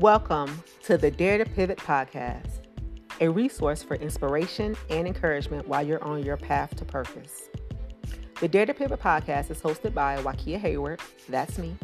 [0.00, 2.62] Welcome to the Dare to Pivot podcast,
[3.20, 7.50] a resource for inspiration and encouragement while you're on your path to purpose.
[8.40, 11.76] The Dare to Pivot podcast is hosted by Wakia Hayward, that's me,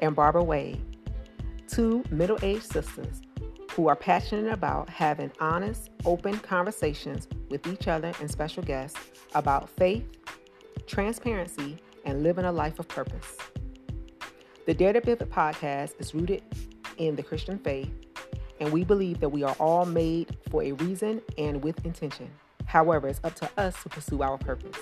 [0.00, 0.80] and Barbara Wade,
[1.68, 3.20] two middle aged sisters
[3.72, 8.98] who are passionate about having honest, open conversations with each other and special guests
[9.34, 10.06] about faith,
[10.86, 11.76] transparency,
[12.06, 13.36] and living a life of purpose.
[14.64, 16.42] The Dare to Pivot podcast is rooted
[16.98, 17.90] in the Christian faith,
[18.60, 22.30] and we believe that we are all made for a reason and with intention.
[22.66, 24.78] However, it's up to us to pursue our purpose.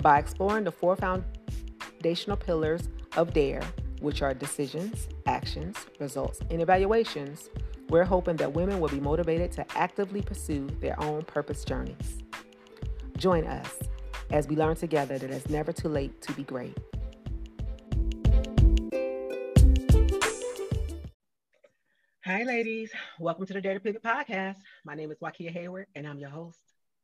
[0.00, 3.62] By exploring the four foundational pillars of DARE,
[4.00, 7.50] which are decisions, actions, results, and evaluations,
[7.88, 12.22] we're hoping that women will be motivated to actively pursue their own purpose journeys.
[13.16, 13.78] Join us
[14.30, 16.76] as we learn together that it's never too late to be great.
[22.28, 22.90] Hi, ladies.
[23.18, 24.56] Welcome to the Dare to Pivot podcast.
[24.84, 26.60] My name is Wakia Hayward, and I'm your host.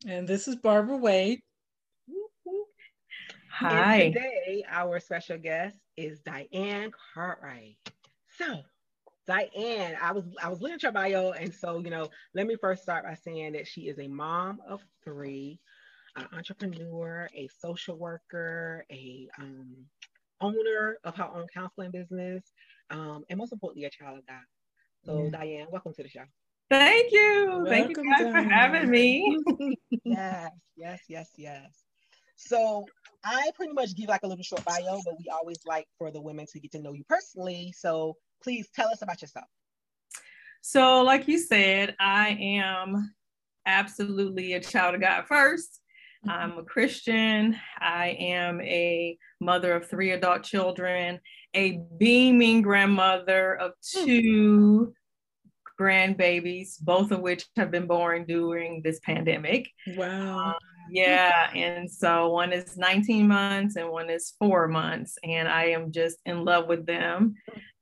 [0.07, 1.41] And this is Barbara Wade.
[3.51, 3.95] Hi.
[4.03, 7.79] And today, our special guest is Diane Cartwright.
[8.37, 8.61] So,
[9.27, 12.57] Diane, I was I was looking at your bio, and so you know, let me
[12.61, 15.59] first start by saying that she is a mom of three,
[16.17, 19.75] an entrepreneur, a social worker, a um,
[20.43, 22.45] owner of her own counseling business,
[22.91, 24.43] um, and most importantly, a child of God.
[25.05, 25.39] So, yeah.
[25.39, 26.25] Diane, welcome to the show.
[26.71, 27.47] Thank you.
[27.49, 28.33] Welcome, Thank you guys Diane.
[28.33, 29.39] for having me.
[30.05, 31.85] yes, yes, yes, yes.
[32.37, 32.85] So,
[33.25, 36.21] I pretty much give like a little short bio, but we always like for the
[36.21, 37.73] women to get to know you personally.
[37.77, 39.47] So, please tell us about yourself.
[40.63, 43.15] So, like you said, I am
[43.67, 45.81] absolutely a child of God 1st
[46.27, 46.53] i mm-hmm.
[46.53, 47.57] I'm a Christian.
[47.79, 51.21] I am a mother of three adult children,
[51.55, 54.05] a beaming grandmother of hmm.
[54.05, 54.95] two
[55.79, 59.69] grandbabies, both of which have been born during this pandemic.
[59.97, 60.51] Wow.
[60.51, 60.55] Um,
[60.91, 61.51] yeah.
[61.55, 65.19] And so one is 19 months and one is four months.
[65.25, 67.35] And I am just in love with them.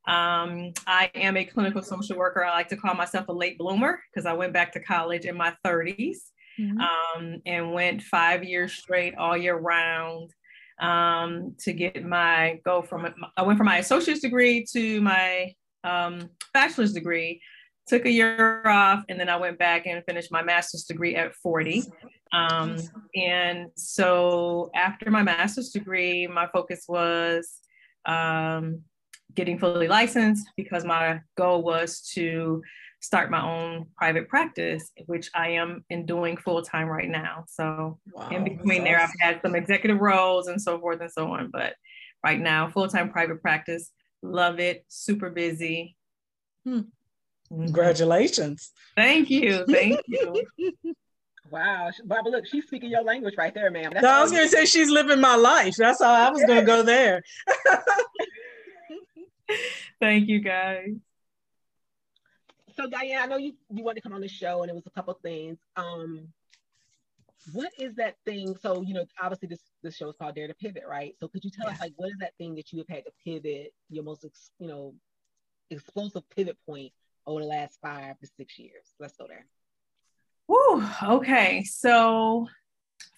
[0.06, 2.44] Um, I am a clinical social worker.
[2.44, 5.36] I like to call myself a late bloomer because I went back to college in
[5.36, 6.18] my 30s
[6.58, 6.80] mm-hmm.
[6.80, 10.32] um, and went five years straight all year round
[10.80, 13.06] um, to get my go from
[13.36, 17.40] I went from my associate's degree to my um, bachelor's degree.
[17.88, 21.34] Took a year off, and then I went back and finished my master's degree at
[21.34, 21.82] 40.
[22.32, 22.78] Um,
[23.14, 27.58] and so after my master's degree, my focus was
[28.06, 28.82] um,
[29.34, 32.62] getting fully licensed because my goal was to
[33.02, 37.44] start my own private practice, which I am in doing full time right now.
[37.48, 39.16] So wow, in between there, awesome.
[39.20, 41.50] I've had some executive roles and so forth and so on.
[41.52, 41.74] But
[42.24, 43.90] right now, full time private practice,
[44.22, 45.96] love it, super busy.
[46.64, 46.82] Hmm.
[47.52, 47.64] Mm-hmm.
[47.64, 48.70] Congratulations.
[48.96, 49.64] Thank you.
[49.66, 50.44] Thank you.
[51.50, 53.92] Wow, Barbara, look, she's speaking your language right there, ma'am.
[54.00, 55.76] no, I was going to say she's living my life.
[55.76, 57.22] That's all I was going to go there.
[60.00, 60.94] Thank you, guys.
[62.74, 64.86] So, Diane, I know you, you wanted to come on the show, and it was
[64.86, 65.58] a couple things.
[65.76, 66.28] Um,
[67.52, 68.56] what is that thing?
[68.60, 71.14] So, you know, obviously this this show is called Dare to Pivot, right?
[71.18, 71.72] So, could you tell yeah.
[71.72, 74.24] us like what is that thing that you have had to pivot your most,
[74.58, 74.94] you know,
[75.70, 76.92] explosive pivot point
[77.26, 78.94] over the last five to six years?
[79.00, 79.46] Let's go there.
[80.48, 81.64] Woo, okay.
[81.64, 82.48] So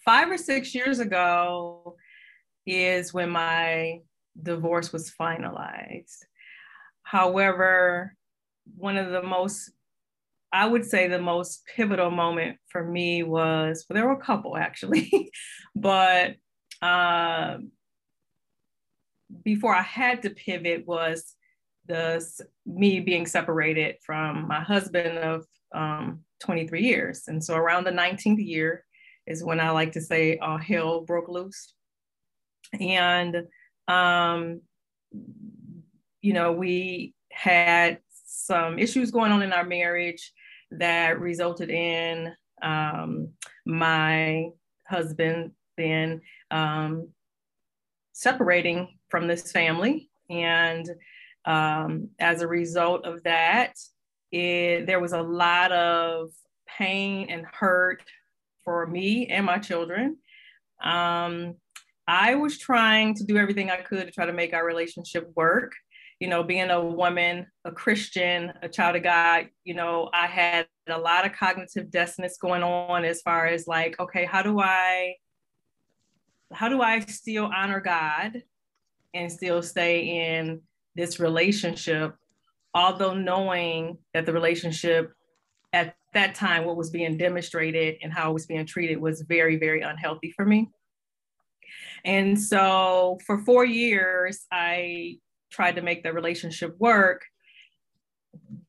[0.05, 1.97] five or six years ago
[2.67, 4.01] is when my
[4.41, 6.25] divorce was finalized.
[7.03, 8.17] However,
[8.77, 9.71] one of the most,
[10.53, 14.57] I would say the most pivotal moment for me was, well, there were a couple
[14.57, 15.31] actually,
[15.75, 16.37] but
[16.83, 17.59] uh,
[19.43, 21.35] before I had to pivot was
[21.87, 22.25] the
[22.67, 25.45] me being separated from my husband of
[25.75, 27.25] um, 23 years.
[27.27, 28.85] And so around the 19th year
[29.27, 31.75] is when I like to say all hell broke loose.
[32.79, 33.45] And,
[33.89, 34.61] um,
[36.21, 37.99] you know, we had
[38.35, 40.33] some issues going on in our marriage
[40.73, 42.33] that resulted in
[42.63, 43.29] um,
[43.65, 44.49] my
[44.89, 46.21] husband then
[46.51, 47.09] um,
[48.13, 50.09] separating from this family.
[50.31, 50.89] And
[51.45, 53.75] um, as a result of that,
[54.33, 56.31] it, there was a lot of
[56.67, 58.03] pain and hurt
[58.65, 60.17] for me and my children.
[60.83, 61.57] Um,
[62.07, 65.73] I was trying to do everything I could to try to make our relationship work.
[66.21, 70.67] You know, being a woman, a Christian, a child of God, you know, I had
[70.89, 75.17] a lot of cognitive dissonance going on as far as like, okay, how do I
[76.53, 78.43] how do I still honor God
[79.13, 80.61] and still stay in
[80.95, 82.15] this relationship
[82.75, 85.13] although knowing that the relationship
[85.73, 89.57] at that time, what was being demonstrated and how it was being treated was very,
[89.57, 90.71] very unhealthy for me.
[92.05, 95.19] And so for four years, I
[95.55, 97.23] tried to make the relationship work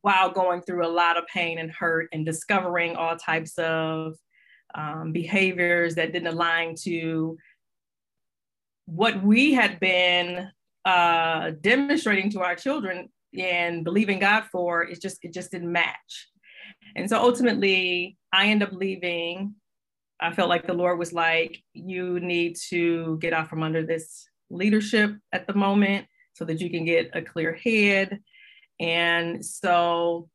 [0.01, 4.15] while going through a lot of pain and hurt and discovering all types of
[4.75, 7.37] um, behaviors that didn't align to
[8.85, 10.49] what we had been
[10.85, 14.83] uh, demonstrating to our children and believing God for.
[14.83, 16.29] It just it just didn't match.
[16.95, 19.55] And so ultimately, I end up leaving.
[20.21, 24.29] I felt like the Lord was like, you need to get out from under this
[24.49, 26.05] leadership at the moment
[26.35, 28.19] so that you can get a clear head.
[28.79, 30.29] And so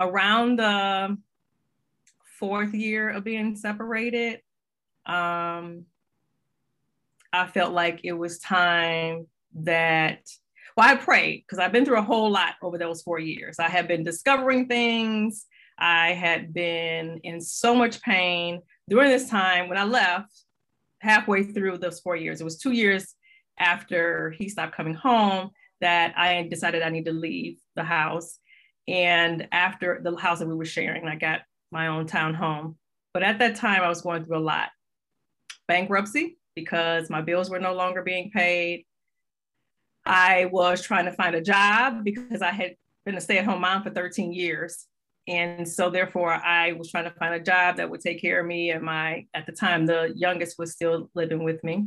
[0.00, 1.18] around the
[2.38, 4.40] fourth year of being separated,
[5.06, 5.84] um,
[7.32, 10.20] I felt like it was time that,
[10.76, 13.58] well, I prayed because I've been through a whole lot over those four years.
[13.58, 15.46] I had been discovering things.
[15.78, 20.44] I had been in so much pain during this time when I left
[21.00, 22.40] halfway through those four years.
[22.40, 23.14] It was two years
[23.58, 25.50] after he stopped coming home
[25.80, 28.38] that I decided I need to leave the house.
[28.86, 31.40] And after the house that we were sharing, I got
[31.70, 32.76] my own town home.
[33.12, 34.70] But at that time, I was going through a lot
[35.66, 38.84] bankruptcy because my bills were no longer being paid.
[40.04, 43.60] I was trying to find a job because I had been a stay at home
[43.60, 44.86] mom for 13 years.
[45.28, 48.46] And so therefore I was trying to find a job that would take care of
[48.46, 48.70] me.
[48.70, 51.86] And my, at the time, the youngest was still living with me.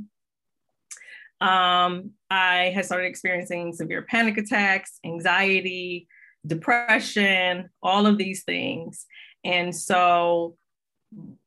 [1.42, 6.08] Um, I had started experiencing severe panic attacks, anxiety,
[6.46, 9.06] depression, all of these things.
[9.44, 10.56] And so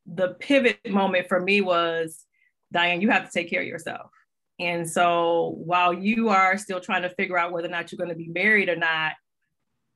[0.04, 2.24] the pivot moment for me was
[2.72, 4.10] Diane, you have to take care of yourself.
[4.58, 8.10] And so while you are still trying to figure out whether or not you're going
[8.10, 9.12] to be married or not,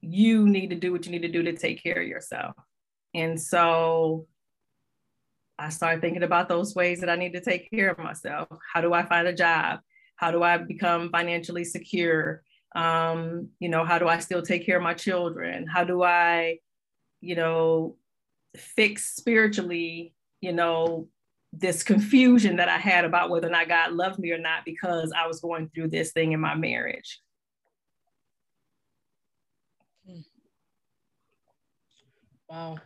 [0.01, 2.55] you need to do what you need to do to take care of yourself.
[3.15, 4.27] And so
[5.59, 8.49] I started thinking about those ways that I need to take care of myself.
[8.73, 9.81] How do I find a job?
[10.17, 12.43] How do I become financially secure?
[12.75, 15.67] Um, you know, how do I still take care of my children?
[15.67, 16.59] How do I,
[17.21, 17.97] you know,
[18.57, 21.09] fix spiritually, you know,
[21.53, 25.13] this confusion that I had about whether or not God loved me or not because
[25.17, 27.21] I was going through this thing in my marriage.
[32.49, 32.79] Wow.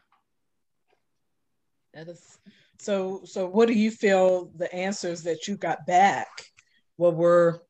[1.95, 2.39] That is
[2.83, 6.29] so so what do you feel the answers that you got back
[6.97, 7.63] what were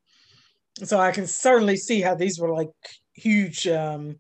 [0.83, 2.71] so I can certainly see how these were like
[3.15, 4.17] huge um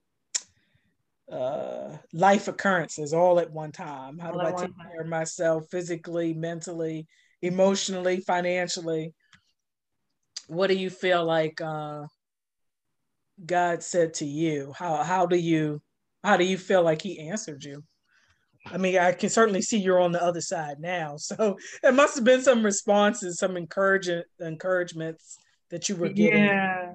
[1.30, 4.18] uh, life occurrences all at one time.
[4.18, 7.06] How all do I take care of myself physically, mentally,
[7.40, 9.14] emotionally, financially?
[10.48, 12.02] What do you feel like uh,
[13.46, 14.74] God said to you?
[14.76, 15.80] How how do you
[16.22, 17.82] how do you feel like He answered you?
[18.66, 21.16] I mean, I can certainly see you're on the other side now.
[21.18, 25.38] So there must have been some responses, some encouragement encouragements
[25.70, 26.44] that you were getting.
[26.44, 26.94] Yeah.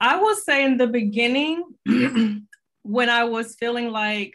[0.00, 1.64] I will say in the beginning,
[2.82, 4.34] when I was feeling like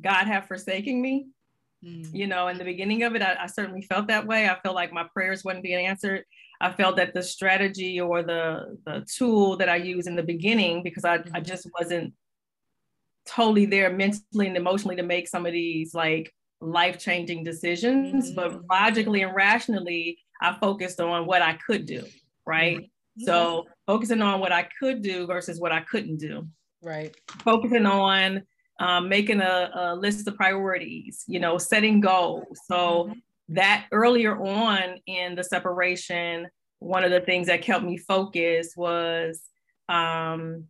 [0.00, 1.28] God had forsaken me,
[1.84, 2.12] mm.
[2.12, 4.48] you know, in the beginning of it, I, I, certainly felt that way.
[4.48, 6.24] I felt like my prayers were not being answered.
[6.60, 10.82] I felt that the strategy or the the tool that I used in the beginning,
[10.82, 11.36] because I, mm-hmm.
[11.36, 12.12] I just wasn't
[13.26, 18.34] totally there mentally and emotionally to make some of these like life-changing decisions, mm-hmm.
[18.34, 22.04] but logically and rationally, I focused on what I could do,
[22.46, 22.78] right?
[22.78, 23.24] Mm-hmm.
[23.24, 26.46] So focusing on what I could do versus what I couldn't do.
[26.82, 27.14] Right.
[27.42, 28.42] Focusing on
[28.78, 32.60] um, making a, a, list of priorities, you know, setting goals.
[32.66, 33.12] So mm-hmm.
[33.54, 36.46] that earlier on in the separation,
[36.78, 39.40] one of the things that kept me focused was
[39.88, 40.64] um,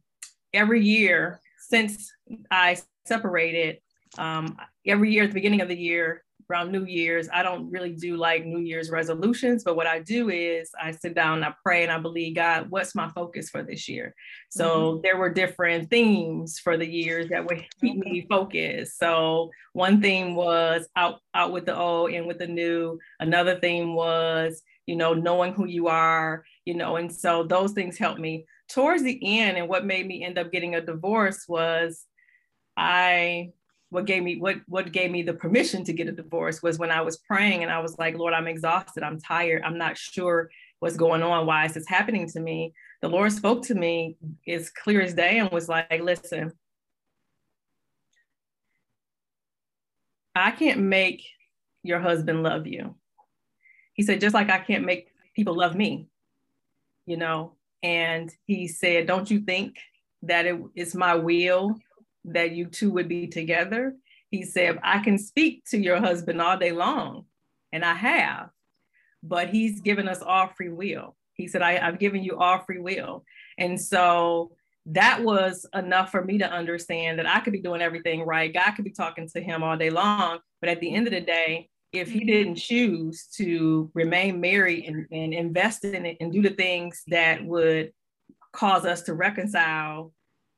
[0.55, 2.13] every year since
[2.51, 3.79] I separated,
[4.19, 4.57] um,
[4.87, 8.17] every year at the beginning of the year, around New Year's, I don't really do
[8.17, 11.91] like New Year's resolutions, but what I do is I sit down, I pray, and
[11.91, 14.15] I believe, God, what's my focus for this year?
[14.51, 15.01] So mm-hmm.
[15.03, 18.99] there were different themes for the years that would keep me focused.
[18.99, 22.99] So one theme was out, out with the old, in with the new.
[23.19, 27.99] Another theme was, you know, knowing who you are, you know, and so those things
[27.99, 28.47] helped me.
[28.69, 32.05] Towards the end, and what made me end up getting a divorce was
[32.77, 33.53] I
[33.91, 36.91] what gave me what what gave me the permission to get a divorce was when
[36.91, 40.51] I was praying and I was like, Lord, I'm exhausted, I'm tired, I'm not sure
[40.81, 42.75] what's going on, why is this happening to me?
[43.03, 46.53] The Lord spoke to me as clear as day and was like, listen,
[50.35, 51.25] I can't make
[51.83, 52.97] your husband love you.
[53.95, 56.09] He said, just like I can't make people love me,
[57.07, 59.77] you know, And he said, Don't you think
[60.23, 61.77] that it is my will
[62.25, 63.95] that you two would be together?
[64.31, 67.27] He said, I can speak to your husband all day long,
[67.73, 68.51] and I have,
[69.23, 71.17] but he's given us all free will.
[71.35, 73.25] He said, I, I've given you all free will.
[73.59, 74.53] And so
[74.87, 78.53] that was enough for me to understand that I could be doing everything right.
[78.53, 80.39] God could be talking to him all day long.
[80.61, 85.07] But at the end of the day, if he didn't choose to remain married and,
[85.11, 87.93] and invest in it and do the things that would
[88.53, 90.13] cause us to reconcile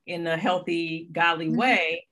[0.07, 1.57] in a healthy, godly mm-hmm.
[1.57, 2.07] way,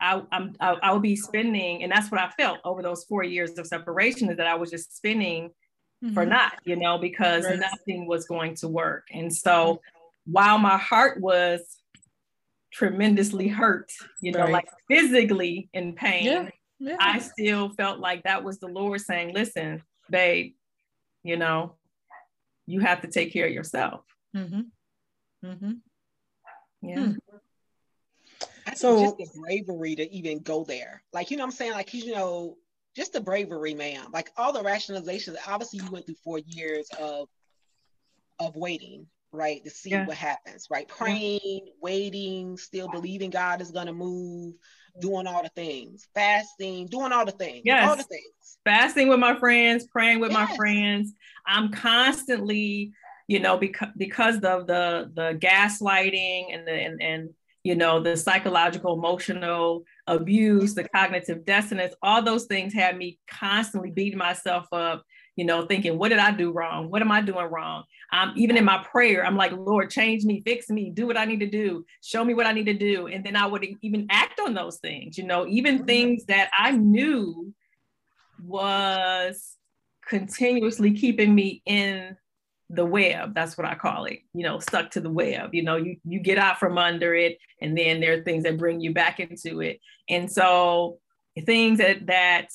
[0.00, 3.24] I, I'm, I, I would be spending, and that's what I felt over those four
[3.24, 5.50] years of separation is that I was just spending
[6.04, 6.14] mm-hmm.
[6.14, 7.58] for not, you know, because right.
[7.58, 9.08] nothing was going to work.
[9.12, 10.32] And so mm-hmm.
[10.32, 11.60] while my heart was
[12.72, 14.52] tremendously hurt, you know, right.
[14.52, 16.48] like physically in pain, yeah.
[16.80, 16.96] Yeah.
[17.00, 20.54] I still felt like that was the Lord saying, listen, babe,
[21.22, 21.74] you know,
[22.66, 24.04] you have to take care of yourself.
[24.36, 24.60] Mm-hmm.
[25.44, 25.72] Mm-hmm.
[26.82, 27.00] Yeah.
[27.00, 27.12] Hmm.
[28.76, 31.02] So just the bravery to even go there.
[31.12, 31.72] Like, you know I'm saying?
[31.72, 32.56] Like, you know,
[32.94, 34.08] just the bravery, ma'am.
[34.12, 37.28] Like all the rationalizations, obviously you went through four years of
[38.40, 39.62] of waiting, right?
[39.64, 40.06] To see yeah.
[40.06, 40.88] what happens, right?
[40.88, 41.72] Praying, yeah.
[41.80, 44.54] waiting, still believing God is gonna move,
[45.00, 47.88] doing all the things, fasting, doing all the things, yes.
[47.88, 48.58] all the things.
[48.64, 50.48] Fasting with my friends, praying with yes.
[50.48, 51.12] my friends.
[51.46, 52.92] I'm constantly,
[53.26, 57.30] you know, because because of the the gaslighting and the and, and
[57.64, 63.90] you know, the psychological, emotional abuse, the cognitive dissonance, all those things had me constantly
[63.90, 65.02] beating myself up,
[65.38, 66.90] you know, thinking, what did I do wrong?
[66.90, 67.84] What am I doing wrong?
[68.12, 71.26] Um, even in my prayer, I'm like, Lord, change me, fix me, do what I
[71.26, 73.06] need to do, show me what I need to do.
[73.06, 75.86] And then I would even act on those things, you know, even mm-hmm.
[75.86, 77.54] things that I knew
[78.42, 79.54] was
[80.08, 82.16] continuously keeping me in
[82.70, 85.76] the web that's what i call it you know stuck to the web you know
[85.76, 88.92] you you get out from under it and then there are things that bring you
[88.92, 90.98] back into it and so
[91.46, 92.48] things that that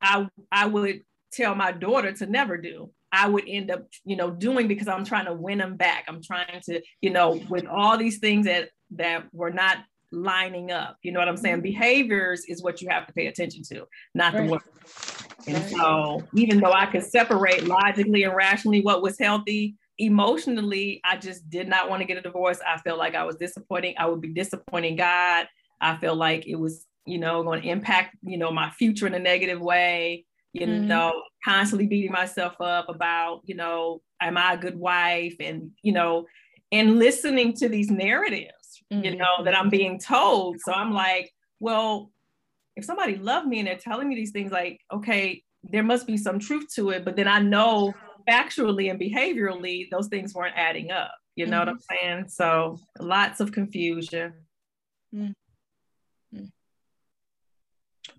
[0.00, 1.00] i i would
[1.32, 5.04] tell my daughter to never do i would end up you know doing because i'm
[5.04, 8.68] trying to win them back i'm trying to you know with all these things that
[8.90, 9.78] that were not
[10.10, 13.62] lining up you know what i'm saying behaviors is what you have to pay attention
[13.62, 14.64] to not the work
[15.48, 21.16] and so even though I could separate logically and rationally what was healthy, emotionally, I
[21.16, 22.60] just did not want to get a divorce.
[22.66, 23.94] I felt like I was disappointing.
[23.98, 25.46] I would be disappointing God.
[25.80, 29.14] I felt like it was, you know, going to impact, you know, my future in
[29.14, 30.26] a negative way.
[30.52, 30.88] You mm-hmm.
[30.88, 35.36] know, constantly beating myself up about, you know, am I a good wife?
[35.40, 36.26] And, you know,
[36.72, 39.04] and listening to these narratives, mm-hmm.
[39.04, 40.58] you know, that I'm being told.
[40.60, 42.10] So I'm like, well,
[42.78, 46.16] if somebody loved me and they're telling me these things like okay there must be
[46.16, 47.92] some truth to it but then i know
[48.28, 51.66] factually and behaviorally those things weren't adding up you know mm-hmm.
[51.66, 54.32] what i'm saying so lots of confusion
[55.12, 55.32] mm-hmm.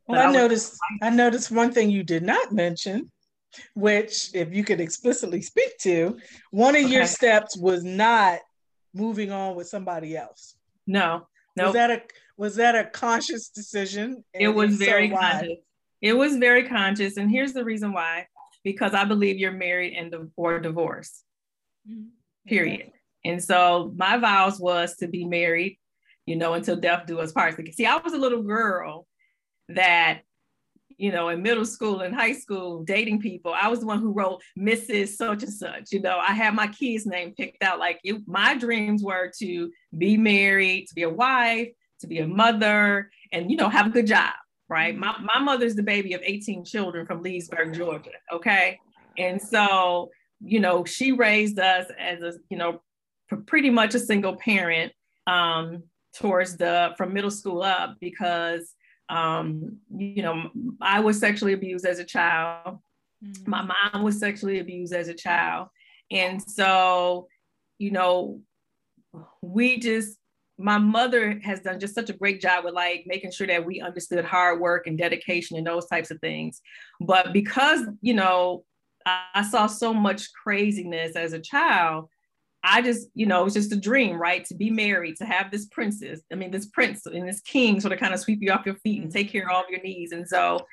[0.09, 3.11] Well I, I noticed i noticed one thing you did not mention
[3.73, 6.17] which if you could explicitly speak to
[6.51, 6.93] one of okay.
[6.93, 8.39] your steps was not
[8.93, 12.01] moving on with somebody else no no was that a
[12.39, 14.23] was that a conscious decision?
[14.33, 15.57] it was very so conscious.
[16.01, 17.17] It was very conscious.
[17.17, 18.27] And here's the reason why
[18.63, 21.25] because I believe you're married and or divorced,
[21.87, 22.07] mm-hmm.
[22.47, 22.91] period.
[23.25, 25.77] And so my vows was to be married,
[26.25, 27.59] you know, until death do us part.
[27.73, 29.05] See, I was a little girl
[29.69, 30.21] that,
[30.97, 33.53] you know, in middle school and high school, dating people.
[33.53, 35.09] I was the one who wrote Mrs.
[35.09, 35.91] Such and Such.
[35.91, 37.79] You know, I had my kids' name picked out.
[37.79, 42.27] Like it, my dreams were to be married, to be a wife, to be a
[42.27, 44.33] mother and you know have a good job
[44.67, 48.79] right my, my mother's the baby of 18 children from leesburg georgia okay
[49.17, 50.09] and so
[50.39, 52.81] you know she raised us as a you know
[53.45, 54.91] pretty much a single parent
[55.27, 55.83] um,
[56.15, 58.73] towards the from middle school up because
[59.09, 60.49] um, you know
[60.81, 62.79] i was sexually abused as a child
[63.23, 63.49] mm-hmm.
[63.49, 65.67] my mom was sexually abused as a child
[66.11, 67.27] and so
[67.77, 68.39] you know
[69.41, 70.19] we just
[70.59, 73.79] my mother has done just such a great job with like making sure that we
[73.79, 76.61] understood hard work and dedication and those types of things.
[76.99, 78.65] But because, you know,
[79.05, 82.09] I, I saw so much craziness as a child,
[82.63, 84.43] I just, you know, it was just a dream, right?
[84.45, 87.93] To be married, to have this princess, I mean, this prince and this king sort
[87.93, 89.17] of kind of sweep you off your feet and mm-hmm.
[89.17, 90.11] take care of all of your needs.
[90.11, 90.65] And so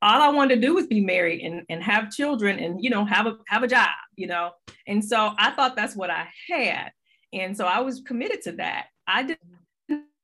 [0.00, 3.04] all I wanted to do was be married and, and have children and, you know,
[3.04, 4.52] have a have a job, you know.
[4.86, 6.92] And so I thought that's what I had.
[7.32, 8.86] And so I was committed to that.
[9.06, 9.38] I did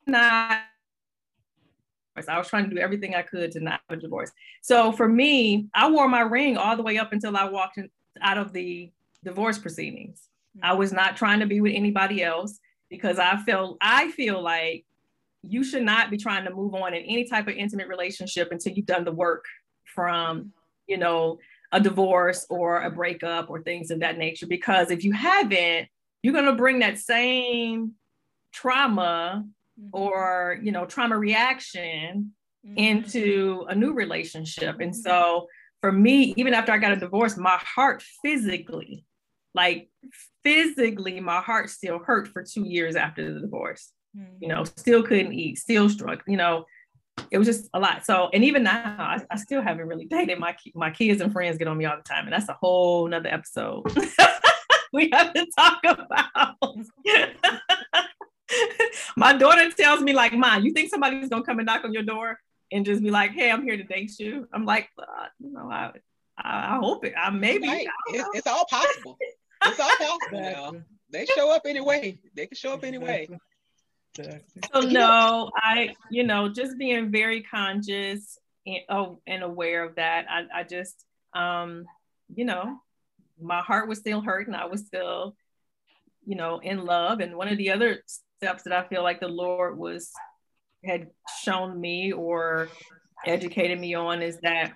[0.06, 0.60] not.
[2.28, 4.30] I was trying to do everything I could to not have a divorce.
[4.60, 7.88] So for me, I wore my ring all the way up until I walked in,
[8.20, 8.92] out of the
[9.24, 10.29] divorce proceedings.
[10.62, 14.84] I was not trying to be with anybody else because I feel I feel like
[15.42, 18.72] you should not be trying to move on in any type of intimate relationship until
[18.72, 19.44] you've done the work
[19.84, 20.52] from,
[20.86, 21.38] you know,
[21.72, 24.46] a divorce or a breakup or things of that nature.
[24.46, 25.88] Because if you haven't,
[26.22, 27.92] you're going to bring that same
[28.52, 29.44] trauma
[29.80, 29.88] mm-hmm.
[29.92, 32.32] or, you know, trauma reaction
[32.66, 32.76] mm-hmm.
[32.76, 34.80] into a new relationship.
[34.80, 35.46] And so
[35.80, 39.04] for me, even after I got a divorce, my heart physically,
[39.54, 39.88] like
[40.42, 43.92] physically, my heart still hurt for two years after the divorce.
[44.16, 44.36] Mm-hmm.
[44.40, 46.66] You know, still couldn't eat, still struck, you know,
[47.30, 48.04] it was just a lot.
[48.04, 50.38] So, and even now, I, I, still haven't really dated.
[50.38, 53.06] My my kids and friends get on me all the time, and that's a whole
[53.06, 53.84] nother episode
[54.92, 56.56] we have to talk about.
[59.16, 62.02] my daughter tells me like, "Mom, you think somebody's gonna come and knock on your
[62.02, 62.38] door
[62.72, 65.70] and just be like, hey, I'm here to date you?" I'm like, uh, you know,
[65.70, 65.92] I
[66.42, 67.14] I, hope it.
[67.16, 67.86] I maybe right.
[68.08, 69.18] it's, it's, all possible.
[69.64, 70.40] It's all possible.
[70.40, 70.72] Now.
[71.12, 72.18] They show up anyway.
[72.36, 73.28] They can show up anyway.
[74.16, 80.26] So no, I, you know, just being very conscious and, oh, and aware of that.
[80.28, 81.84] I, I just, um,
[82.34, 82.80] you know,
[83.40, 84.54] my heart was still hurting.
[84.54, 85.36] I was still,
[86.26, 87.20] you know, in love.
[87.20, 90.10] And one of the other steps that I feel like the Lord was
[90.84, 91.08] had
[91.42, 92.68] shown me or
[93.26, 94.72] educated me on is that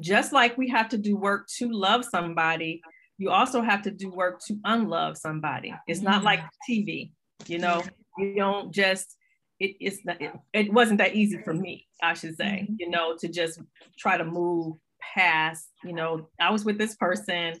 [0.00, 2.80] just like we have to do work to love somebody,
[3.18, 5.74] you also have to do work to unlove somebody.
[5.86, 7.12] It's not like TV,
[7.46, 7.82] you know,
[8.18, 9.16] you don't just
[9.58, 12.74] it, it's not it, it, wasn't that easy for me i should say mm-hmm.
[12.78, 13.60] you know to just
[13.98, 14.76] try to move
[15.14, 17.54] past you know i was with this person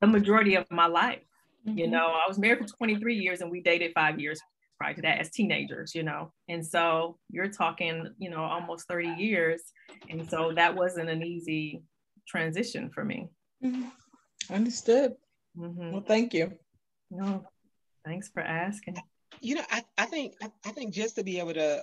[0.00, 1.22] the majority of my life
[1.66, 1.78] mm-hmm.
[1.78, 4.40] you know i was married for 23 years and we dated five years
[4.78, 9.08] prior to that as teenagers you know and so you're talking you know almost 30
[9.18, 9.62] years
[10.08, 11.82] and so that wasn't an easy
[12.26, 13.28] transition for me
[13.62, 13.88] mm-hmm.
[14.50, 15.14] Understood
[15.56, 15.92] mm-hmm.
[15.92, 16.52] well thank you
[17.10, 17.44] no
[18.04, 18.96] thanks for asking
[19.40, 21.82] you know, I, I think I, I think just to be able to,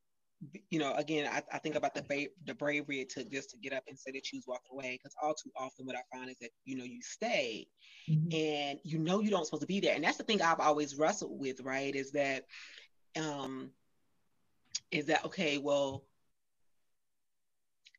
[0.70, 3.58] you know, again, I, I think about the ba- the bravery it took just to
[3.58, 4.98] get up and say that you was walking away.
[4.98, 7.66] Because all too often, what I find is that you know you stay,
[8.08, 8.34] mm-hmm.
[8.34, 10.96] and you know you don't supposed to be there, and that's the thing I've always
[10.96, 11.60] wrestled with.
[11.60, 11.94] Right?
[11.94, 12.44] Is that,
[13.16, 13.70] um,
[14.90, 15.58] is that okay?
[15.58, 16.04] Well,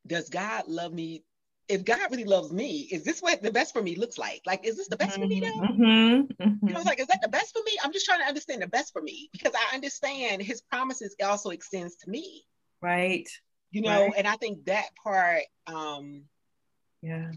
[0.06, 1.24] does God love me
[1.68, 4.42] if God really loves me, is this what the best for me looks like?
[4.46, 5.52] Like, is this the best mm-hmm, for me now?
[5.52, 6.68] Mm-hmm, mm-hmm.
[6.68, 7.72] You know, like, is that the best for me?
[7.82, 11.50] I'm just trying to understand the best for me because I understand his promises also
[11.50, 12.44] extends to me.
[12.80, 13.28] Right.
[13.70, 14.12] You know, right.
[14.16, 16.22] and I think that part um
[17.02, 17.32] yeah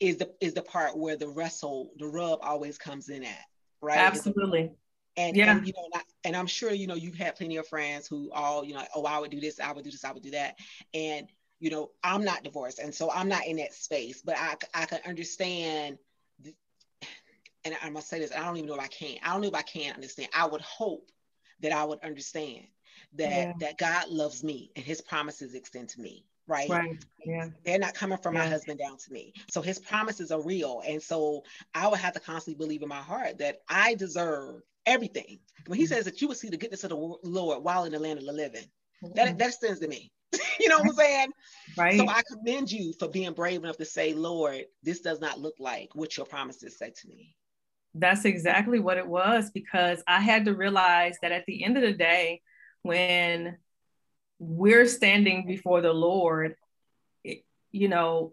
[0.00, 3.44] is the is the part where the wrestle, the rub always comes in at,
[3.80, 3.98] right?
[3.98, 4.70] Absolutely.
[5.16, 5.56] And, yeah.
[5.56, 8.06] and you know, and, I, and I'm sure you know you've had plenty of friends
[8.06, 10.22] who all you know, oh, I would do this, I would do this, I would
[10.22, 10.58] do that,
[10.92, 11.26] and
[11.60, 12.78] you know, I'm not divorced.
[12.78, 15.98] And so I'm not in that space, but I, I can understand.
[16.42, 16.54] The,
[17.64, 19.18] and I must say this, I don't even know if I can.
[19.22, 20.28] I don't know if I can understand.
[20.34, 21.10] I would hope
[21.60, 22.66] that I would understand
[23.14, 23.52] that yeah.
[23.60, 26.24] that God loves me and his promises extend to me.
[26.46, 26.68] Right.
[26.68, 27.02] Right.
[27.24, 27.48] Yeah.
[27.64, 28.42] They're not coming from yeah.
[28.42, 29.32] my husband down to me.
[29.48, 30.82] So his promises are real.
[30.86, 31.42] And so
[31.74, 35.38] I would have to constantly believe in my heart that I deserve everything.
[35.66, 35.94] When he mm-hmm.
[35.94, 38.26] says that you will see the goodness of the Lord while in the land of
[38.26, 38.66] the living,
[39.02, 39.14] mm-hmm.
[39.14, 40.12] that, that extends to me.
[40.60, 41.32] you know what I'm saying?
[41.76, 41.98] Right.
[41.98, 45.54] So I commend you for being brave enough to say, Lord, this does not look
[45.58, 47.34] like what your promises say to me.
[47.94, 51.82] That's exactly what it was because I had to realize that at the end of
[51.82, 52.42] the day,
[52.82, 53.56] when
[54.38, 56.56] we're standing before the Lord,
[57.22, 58.32] it, you know,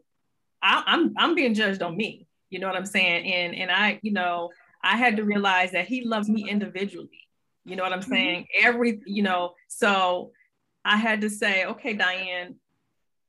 [0.61, 2.27] I, I'm I'm being judged on me.
[2.49, 3.31] You know what I'm saying?
[3.31, 4.49] And and I, you know,
[4.83, 7.21] I had to realize that He loves me individually.
[7.63, 8.11] You know what I'm mm-hmm.
[8.11, 8.47] saying?
[8.59, 10.31] Every, you know, so
[10.83, 12.55] I had to say, okay, Diane,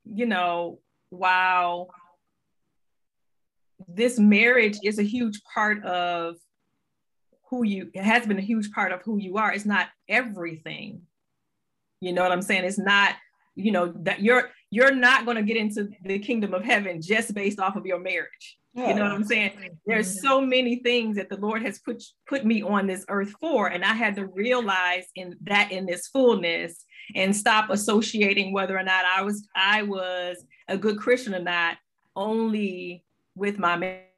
[0.05, 0.79] you know,
[1.11, 1.89] wow,
[3.89, 6.37] this marriage is a huge part of
[7.51, 9.53] who you it has been a huge part of who you are.
[9.53, 11.03] It's not everything.
[12.01, 12.65] You know what I'm saying?
[12.65, 13.15] It's not,
[13.55, 17.35] you know, that you're you're not going to get into the kingdom of heaven just
[17.35, 18.59] based off of your marriage.
[18.75, 18.89] Yeah.
[18.89, 19.53] You know what I'm saying?
[19.85, 20.27] There's mm-hmm.
[20.27, 23.85] so many things that the Lord has put put me on this earth for, and
[23.85, 29.05] I had to realize in that in this fullness and stop associating whether or not
[29.05, 31.77] I was I was a good Christian or not
[32.17, 33.05] only
[33.35, 33.77] with my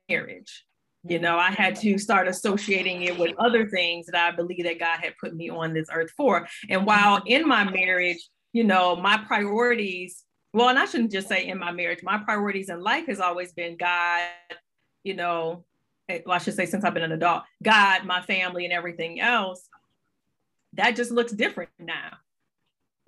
[0.09, 0.65] marriage.
[1.07, 4.79] You know, I had to start associating it with other things that I believe that
[4.79, 6.47] God had put me on this earth for.
[6.71, 10.24] And while in my marriage, you know, my priorities,
[10.55, 13.53] well, and I shouldn't just say in my marriage, my priorities in life has always
[13.53, 14.23] been God,
[15.03, 15.65] you know,
[16.09, 19.21] eh, well, I should say since I've been an adult, God, my family, and everything
[19.21, 19.69] else.
[20.73, 22.19] That just looks different now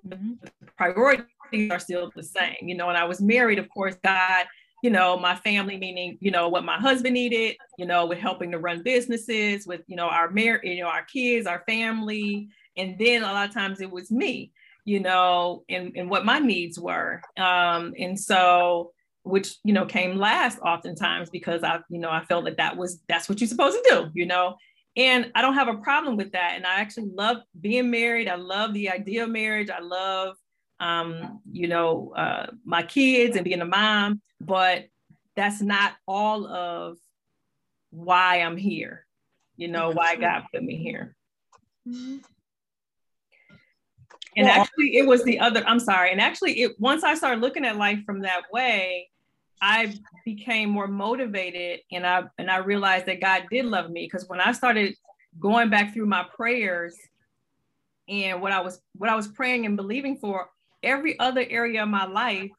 [0.03, 0.37] the
[0.77, 2.55] priorities are still the same.
[2.61, 4.45] You know, when I was married, of course, God
[4.83, 8.51] you know, my family, meaning, you know, what my husband needed, you know, with helping
[8.51, 12.49] to run businesses, with, you know, our marriage, you know, our kids, our family.
[12.77, 14.51] And then a lot of times it was me,
[14.87, 17.21] you know, and, and what my needs were.
[17.35, 22.45] Um, and so, which, you know, came last oftentimes because I, you know, I felt
[22.45, 24.55] that that was, that's what you're supposed to do, you know,
[24.95, 26.53] and I don't have a problem with that.
[26.55, 28.29] And I actually love being married.
[28.29, 29.69] I love the idea of marriage.
[29.69, 30.37] I love,
[30.79, 34.85] um, you know, uh, my kids and being a mom, but
[35.35, 36.97] that's not all of
[37.89, 39.05] why I'm here,
[39.57, 41.13] you know, why God put me here.
[41.85, 42.19] Mm-hmm.
[44.37, 46.11] And actually, it was the other, I'm sorry.
[46.11, 49.09] And actually, it once I started looking at life from that way,
[49.61, 54.27] I became more motivated and I and I realized that God did love me because
[54.27, 54.95] when I started
[55.39, 56.95] going back through my prayers
[58.07, 60.49] and what I was what I was praying and believing for,
[60.83, 62.51] every other area of my life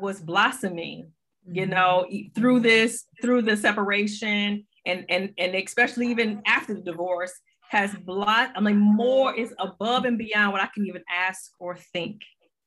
[0.00, 1.12] was blossoming,
[1.46, 1.70] you mm-hmm.
[1.70, 7.32] know, through this, through the separation and and and especially even after the divorce
[7.76, 11.76] has blot, I mean more is above and beyond what I can even ask or
[11.76, 12.22] think.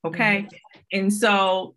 [0.05, 0.43] Okay.
[0.43, 0.99] Mm-hmm.
[0.99, 1.75] And so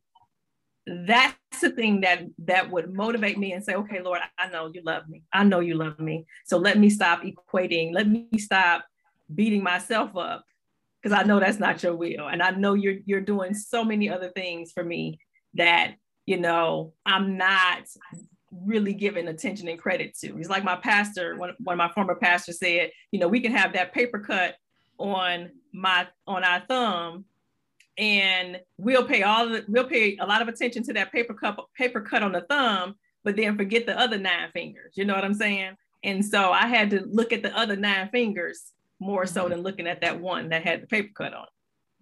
[0.87, 4.83] that's the thing that that would motivate me and say okay lord i know you
[4.85, 8.85] love me i know you love me so let me stop equating let me stop
[9.33, 10.45] beating myself up
[11.01, 14.11] because i know that's not your will and i know you're you're doing so many
[14.11, 15.19] other things for me
[15.55, 15.95] that
[16.27, 17.85] you know i'm not
[18.65, 20.39] really giving attention and credit to.
[20.39, 23.53] It's like my pastor one, one of my former pastors said you know we can
[23.53, 24.57] have that paper cut
[24.99, 27.25] on my on our thumb
[27.99, 31.67] and we'll pay all the, we'll pay a lot of attention to that paper cup
[31.77, 34.93] paper cut on the thumb but then forget the other nine fingers.
[34.97, 35.77] You know what i'm saying?
[36.05, 39.87] And so i had to look at the other nine fingers more so than looking
[39.87, 41.47] at that one that had the paper cut on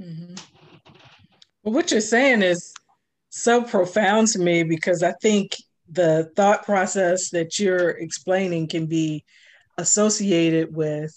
[0.01, 0.35] mm-hmm.
[1.63, 2.75] well what you're saying is
[3.31, 5.57] so profound to me because i think
[5.91, 9.25] the thought process that you're explaining can be
[9.79, 11.13] associated with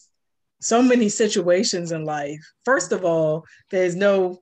[0.62, 2.40] so many situations in life.
[2.66, 4.40] First of all, there's no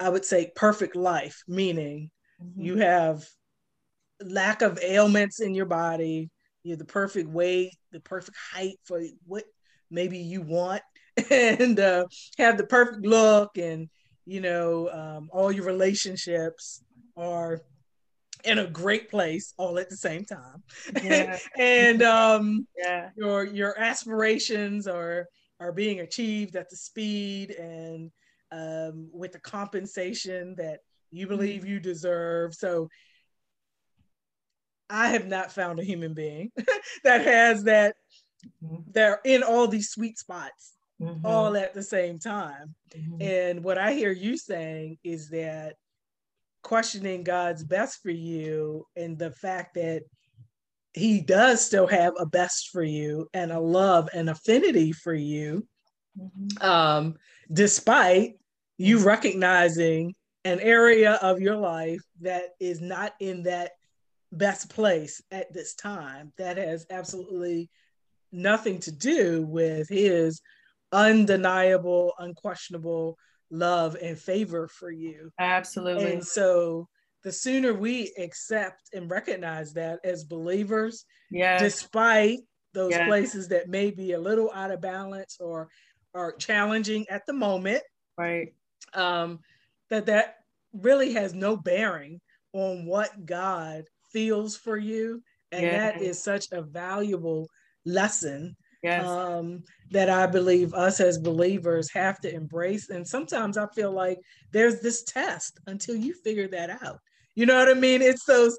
[0.00, 2.10] I would say perfect life, meaning
[2.42, 2.60] mm-hmm.
[2.60, 3.24] you have
[4.22, 6.30] lack of ailments in your body,
[6.62, 9.44] you're the perfect weight, the perfect height for what
[9.90, 10.82] maybe you want,
[11.30, 12.06] and uh,
[12.38, 13.88] have the perfect look, and
[14.26, 16.82] you know, um, all your relationships
[17.16, 17.60] are
[18.44, 20.62] in a great place all at the same time.
[21.02, 21.38] Yeah.
[21.58, 23.10] and um, yeah.
[23.16, 25.26] your your aspirations are
[25.60, 28.10] are being achieved at the speed and
[28.52, 30.80] um, with the compensation that
[31.10, 31.36] you mm-hmm.
[31.36, 32.54] believe you deserve.
[32.54, 32.88] So
[34.90, 36.52] I have not found a human being
[37.04, 37.96] that has that.
[38.62, 38.90] Mm-hmm.
[38.92, 41.24] They're in all these sweet spots mm-hmm.
[41.24, 42.74] all at the same time.
[42.96, 43.22] Mm-hmm.
[43.22, 45.76] And what I hear you saying is that
[46.64, 50.02] questioning God's best for you and the fact that
[50.94, 55.66] he does still have a best for you and a love and affinity for you
[56.18, 56.66] mm-hmm.
[56.66, 57.14] um,
[57.52, 58.34] despite
[58.78, 63.72] you recognizing an area of your life that is not in that
[64.32, 67.70] best place at this time that has absolutely
[68.32, 70.40] nothing to do with his
[70.92, 73.16] undeniable unquestionable
[73.50, 75.30] love and favor for you.
[75.38, 76.12] Absolutely.
[76.12, 76.88] And so
[77.24, 82.40] the sooner we accept and recognize that as believers yeah despite
[82.74, 83.08] those yes.
[83.08, 85.68] places that may be a little out of balance or
[86.14, 87.82] are challenging at the moment
[88.18, 88.52] right.
[88.92, 89.38] um,
[89.90, 90.36] that that
[90.72, 92.20] really has no bearing
[92.52, 95.22] on what God feels for you.
[95.52, 97.48] And that is such a valuable
[97.84, 99.06] lesson yes.
[99.06, 102.90] um, that I believe us as believers have to embrace.
[102.90, 104.20] And sometimes I feel like
[104.52, 107.00] there's this test until you figure that out.
[107.34, 108.02] You know what I mean?
[108.02, 108.58] It's those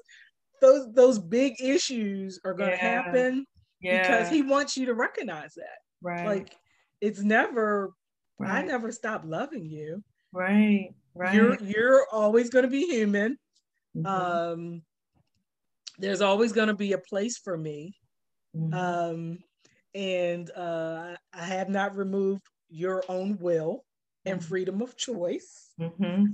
[0.60, 3.02] those those big issues are going to yeah.
[3.02, 3.46] happen
[3.80, 4.02] yeah.
[4.02, 5.78] because he wants you to recognize that.
[6.02, 6.26] Right.
[6.26, 6.56] Like
[7.00, 7.92] it's never
[8.38, 8.50] right.
[8.50, 10.02] I never stop loving you.
[10.32, 11.34] Right, right.
[11.34, 13.38] You're you're always going to be human.
[13.96, 14.06] Mm-hmm.
[14.06, 14.82] Um,
[15.98, 17.96] there's always going to be a place for me.
[18.54, 18.74] Mm-hmm.
[18.74, 19.38] Um,
[19.96, 23.84] and uh, I have not removed your own will
[24.26, 24.48] and mm-hmm.
[24.48, 25.72] freedom of choice.
[25.80, 26.24] Mm-hmm.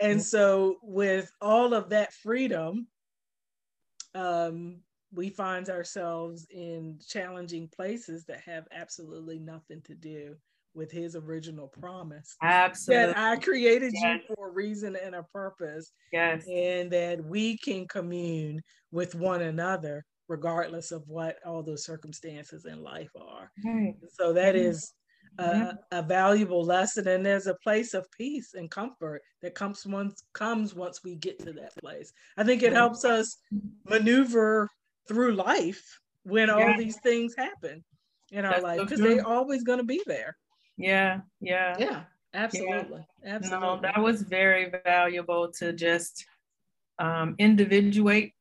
[0.00, 2.88] And so, with all of that freedom,
[4.16, 4.80] um,
[5.14, 10.34] we find ourselves in challenging places that have absolutely nothing to do
[10.74, 12.34] with his original promise.
[12.42, 13.12] Absolutely.
[13.12, 14.22] That I created yes.
[14.28, 15.92] you for a reason and a purpose.
[16.12, 16.44] Yes.
[16.50, 22.82] And that we can commune with one another regardless of what all those circumstances in
[22.82, 23.50] life are.
[23.64, 23.94] Right.
[24.08, 24.94] So that is
[25.38, 25.62] mm-hmm.
[25.62, 29.86] is a, a, valuable lesson and there's a place of peace and comfort that comes
[29.86, 33.38] once comes once we get to that place i think it helps us
[33.88, 34.68] maneuver
[35.08, 36.54] through life when yeah.
[36.54, 37.82] all these things happen
[38.30, 40.36] in our That's life because so they're always going to be there
[40.76, 42.02] yeah yeah yeah
[42.34, 43.34] absolutely yeah.
[43.34, 46.24] absolutely no, that was very valuable to just
[46.98, 48.32] um individuate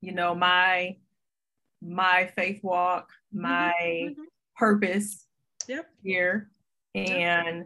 [0.00, 0.96] you know my
[1.82, 4.22] my faith walk my mm-hmm.
[4.56, 5.26] purpose
[5.66, 5.86] yep.
[6.02, 6.50] here
[6.94, 7.64] and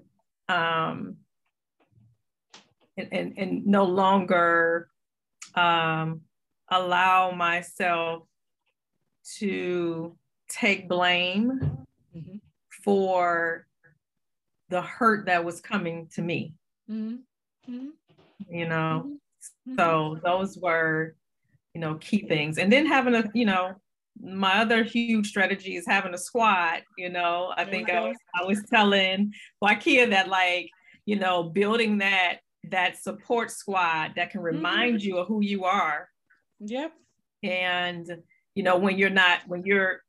[0.48, 1.16] um
[2.96, 4.88] and, and, and no longer
[5.54, 6.20] um
[6.68, 8.24] allow myself
[9.38, 10.16] to
[10.48, 11.60] take blame
[12.14, 12.36] mm-hmm.
[12.84, 13.66] for
[14.68, 16.54] the hurt that was coming to me
[16.90, 17.16] mm-hmm.
[17.70, 18.54] mm-hmm.
[18.54, 19.76] you know mm-hmm.
[19.76, 21.14] so those were
[21.74, 23.74] you know key things and then having a you know
[24.20, 26.82] my other huge strategy is having a squad.
[26.98, 29.32] You know, I think I was I was telling
[29.62, 30.70] Wakia that like,
[31.06, 32.38] you know, building that
[32.70, 35.08] that support squad that can remind mm-hmm.
[35.08, 36.08] you of who you are.
[36.60, 36.92] Yep.
[37.42, 38.18] And
[38.54, 40.00] you know, when you're not when you're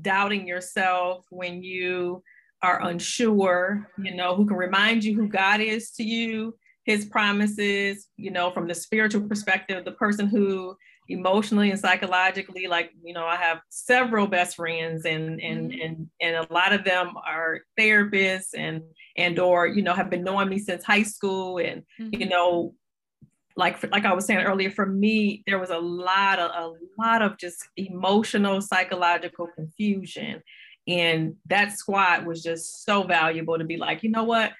[0.00, 2.22] doubting yourself, when you
[2.62, 8.08] are unsure, you know, who can remind you who God is to you, his promises,
[8.16, 10.76] you know, from the spiritual perspective, the person who
[11.10, 15.80] emotionally and psychologically like you know i have several best friends and and mm-hmm.
[15.82, 18.82] and and a lot of them are therapists and
[19.16, 22.20] and or you know have been knowing me since high school and mm-hmm.
[22.20, 22.74] you know
[23.56, 27.22] like like i was saying earlier for me there was a lot of a lot
[27.22, 30.40] of just emotional psychological confusion
[30.86, 34.52] and that squad was just so valuable to be like you know what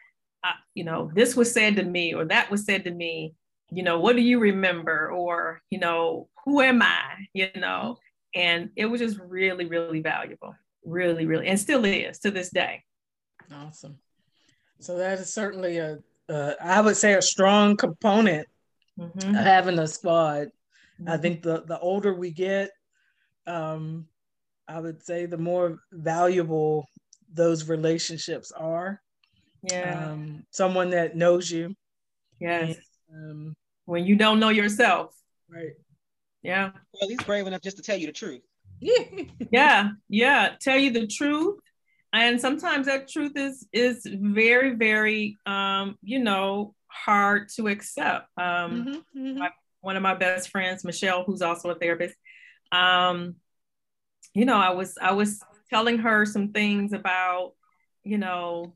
[0.43, 3.35] I, you know this was said to me or that was said to me
[3.73, 7.27] you know what do you remember or you know who am I?
[7.33, 7.99] You know,
[8.35, 10.55] and it was just really, really valuable,
[10.85, 12.85] really, really, and still is to this day.
[13.53, 13.99] Awesome.
[14.79, 18.47] So that is certainly a, uh, I would say, a strong component
[18.99, 19.31] mm-hmm.
[19.31, 20.49] of having a squad.
[21.01, 21.09] Mm-hmm.
[21.09, 22.71] I think the the older we get,
[23.47, 24.07] um,
[24.69, 26.87] I would say the more valuable
[27.33, 29.01] those relationships are.
[29.63, 30.11] Yeah.
[30.13, 31.75] Um, someone that knows you.
[32.41, 32.77] Yes.
[33.13, 35.15] And, um, when you don't know yourself.
[35.49, 35.73] Right.
[36.43, 36.71] Yeah.
[36.93, 38.43] Well, he's brave enough just to tell you the truth.
[39.51, 40.51] yeah, yeah.
[40.61, 41.59] Tell you the truth.
[42.13, 48.29] And sometimes that truth is is very, very um, you know, hard to accept.
[48.37, 49.39] Um mm-hmm, mm-hmm.
[49.39, 52.15] My, one of my best friends, Michelle, who's also a therapist,
[52.73, 53.37] um,
[54.35, 57.53] you know, I was I was telling her some things about,
[58.03, 58.75] you know,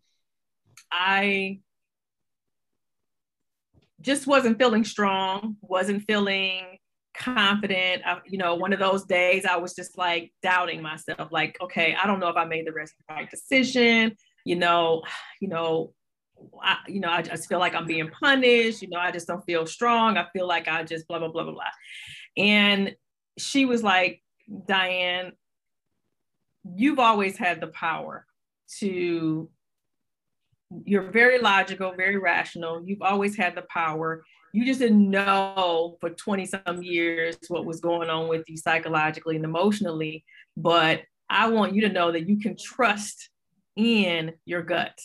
[0.90, 1.61] I
[4.05, 6.79] just wasn't feeling strong, wasn't feeling
[7.17, 8.03] confident.
[8.05, 11.97] I, you know, one of those days I was just like doubting myself, like, okay,
[12.01, 14.14] I don't know if I made the right decision.
[14.45, 15.03] You know,
[15.40, 15.95] you know,
[16.62, 18.83] I, you know, I just feel like I'm being punished.
[18.83, 20.19] You know, I just don't feel strong.
[20.19, 21.62] I feel like I just blah blah blah blah blah.
[22.37, 22.95] And
[23.38, 24.23] she was like,
[24.67, 25.33] Diane,
[26.77, 28.27] you've always had the power
[28.79, 29.49] to.
[30.85, 32.83] You're very logical, very rational.
[32.85, 37.81] You've always had the power you just didn't know for 20 some years what was
[37.81, 40.25] going on with you psychologically and emotionally.
[40.57, 43.31] But I want you to know that you can trust
[43.75, 44.97] in your gut.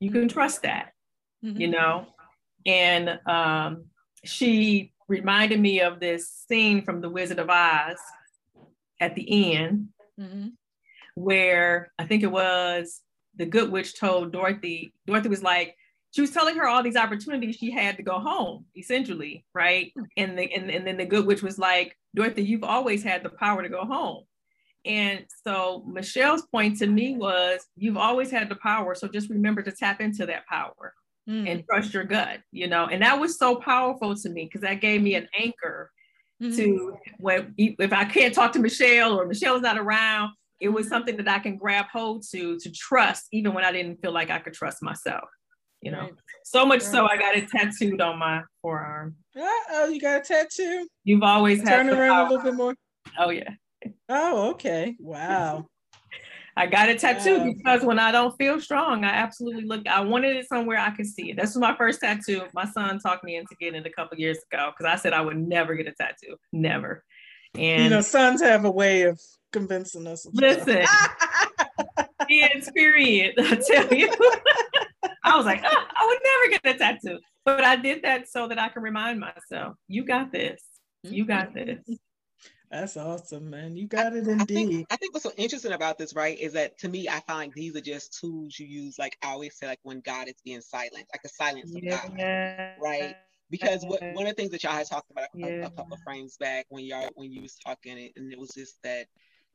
[0.00, 0.92] You can trust that,
[1.44, 1.60] mm-hmm.
[1.60, 2.06] you know?
[2.64, 3.84] And um,
[4.24, 7.98] she reminded me of this scene from The Wizard of Oz
[8.98, 10.48] at the end, mm-hmm.
[11.16, 13.02] where I think it was
[13.36, 15.76] the good witch told Dorothy, Dorothy was like,
[16.12, 19.92] she was telling her all these opportunities she had to go home, essentially, right?
[20.16, 23.28] And the and, and then the good witch was like, Dorothy, you've always had the
[23.28, 24.24] power to go home.
[24.86, 28.94] And so Michelle's point to me was, you've always had the power.
[28.94, 30.94] So just remember to tap into that power
[31.28, 31.50] mm.
[31.50, 32.86] and trust your gut, you know.
[32.86, 35.90] And that was so powerful to me because that gave me an anchor
[36.42, 36.56] mm-hmm.
[36.56, 41.16] to when if I can't talk to Michelle or Michelle's not around, it was something
[41.16, 44.38] that I can grab hold to to trust, even when I didn't feel like I
[44.38, 45.28] could trust myself
[45.82, 46.00] you know.
[46.00, 46.14] Right.
[46.44, 46.90] So much right.
[46.90, 49.14] so I got it tattooed on my forearm.
[49.36, 50.88] Oh, you got a tattoo?
[51.04, 52.26] You've always Turn around power.
[52.26, 52.74] a little bit more.
[53.18, 53.50] Oh yeah.
[54.08, 54.96] Oh, okay.
[54.98, 55.66] Wow.
[56.56, 57.52] I got it tattooed wow.
[57.54, 59.86] because when I don't feel strong, I absolutely look.
[59.86, 61.36] I wanted it somewhere I could see it.
[61.36, 62.42] This was my first tattoo.
[62.54, 65.20] My son talked me into getting it a couple years ago because I said I
[65.20, 67.04] would never get a tattoo, never.
[67.54, 69.20] And you know, sons have a way of
[69.56, 70.26] convincing us.
[70.32, 70.84] Listen,
[72.28, 74.12] the experience, I tell you.
[75.24, 77.18] I was like, oh, I would never get a tattoo.
[77.44, 80.62] But I did that so that I can remind myself, you got this.
[81.02, 81.86] You got mm-hmm.
[81.86, 81.98] this.
[82.70, 83.76] That's awesome, man.
[83.76, 84.40] You got I, it indeed.
[84.40, 87.20] I think, I think what's so interesting about this, right, is that to me, I
[87.20, 88.98] find these are just tools you use.
[88.98, 91.82] Like I always say, like when God is being silent, like the silence of.
[91.88, 93.14] God, right?
[93.48, 95.46] Because what, one of the things that y'all had talked about a, yeah.
[95.66, 98.82] a couple of frames back when y'all when you was talking, and it was just
[98.82, 99.06] that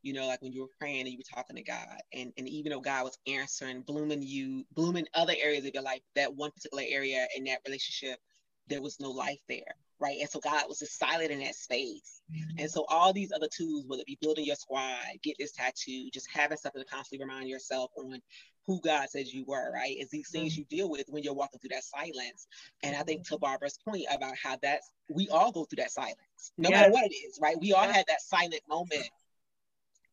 [0.03, 2.47] you know, like when you were praying and you were talking to God, and, and
[2.47, 6.51] even though God was answering, blooming you, blooming other areas of your life, that one
[6.51, 8.19] particular area in that relationship,
[8.67, 10.17] there was no life there, right?
[10.19, 12.21] And so God was just silent in that space.
[12.31, 12.59] Mm-hmm.
[12.59, 16.09] And so all these other tools, whether it be building your squad, get this tattoo,
[16.13, 18.21] just having something to constantly remind yourself on
[18.65, 19.95] who God says you were, right?
[19.99, 22.47] Is these things you deal with when you're walking through that silence.
[22.83, 23.37] And I think to.
[23.37, 26.81] Barbara's point about how that's we all go through that silence, no yeah.
[26.81, 27.59] matter what it is, right?
[27.59, 29.09] We all had that silent moment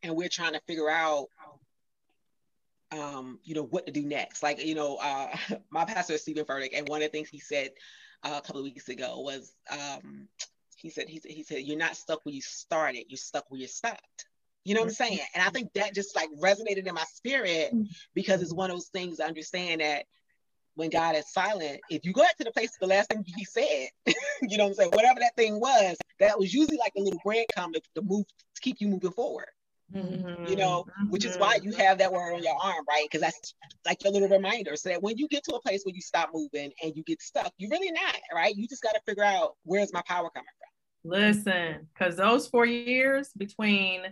[0.02, 1.28] and we're trying to figure out
[2.90, 4.42] um, you know, what to do next.
[4.42, 5.28] Like, you know, uh,
[5.70, 7.70] my pastor is Steven Furtick, and one of the things he said
[8.22, 10.28] uh, a couple of weeks ago was um,
[10.76, 13.60] he said he said he said you're not stuck where you started, you're stuck where
[13.60, 14.26] you stopped.
[14.64, 15.14] You know what I'm mm-hmm.
[15.14, 15.20] saying?
[15.34, 17.84] And I think that just like resonated in my spirit mm-hmm.
[18.14, 20.04] because it's one of those things I understand that
[20.74, 23.44] when God is silent, if you go back to the place the last thing he
[23.44, 23.88] said,
[24.42, 27.20] you know what I'm saying, whatever that thing was, that was usually like a little
[27.24, 29.48] breadcrumb to, to move to keep you moving forward.
[29.94, 30.46] Mm-hmm.
[30.46, 33.06] You know, which is why you have that word on your arm, right?
[33.10, 33.54] Because that's
[33.86, 36.28] like your little reminder so that when you get to a place where you stop
[36.34, 38.54] moving and you get stuck, you're really not, right?
[38.54, 40.68] You just got to figure out where's my power coming from.
[41.10, 44.02] Listen, because those four years between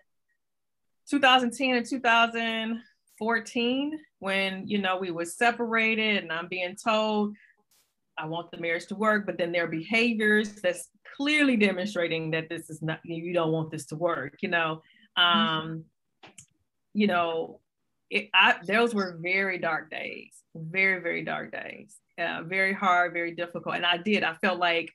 [1.10, 7.36] 2010 and 2014, when you know we were separated and I'm being told
[8.18, 12.70] I want the marriage to work, but then their behaviors that's clearly demonstrating that this
[12.70, 14.95] is not you don't want this to work, you know Mm-hmm.
[15.16, 15.84] Um,
[16.94, 17.60] you know,
[18.10, 23.34] it, I, those were very dark days, very, very dark days, uh, very hard, very
[23.34, 23.76] difficult.
[23.76, 24.92] And I did, I felt like,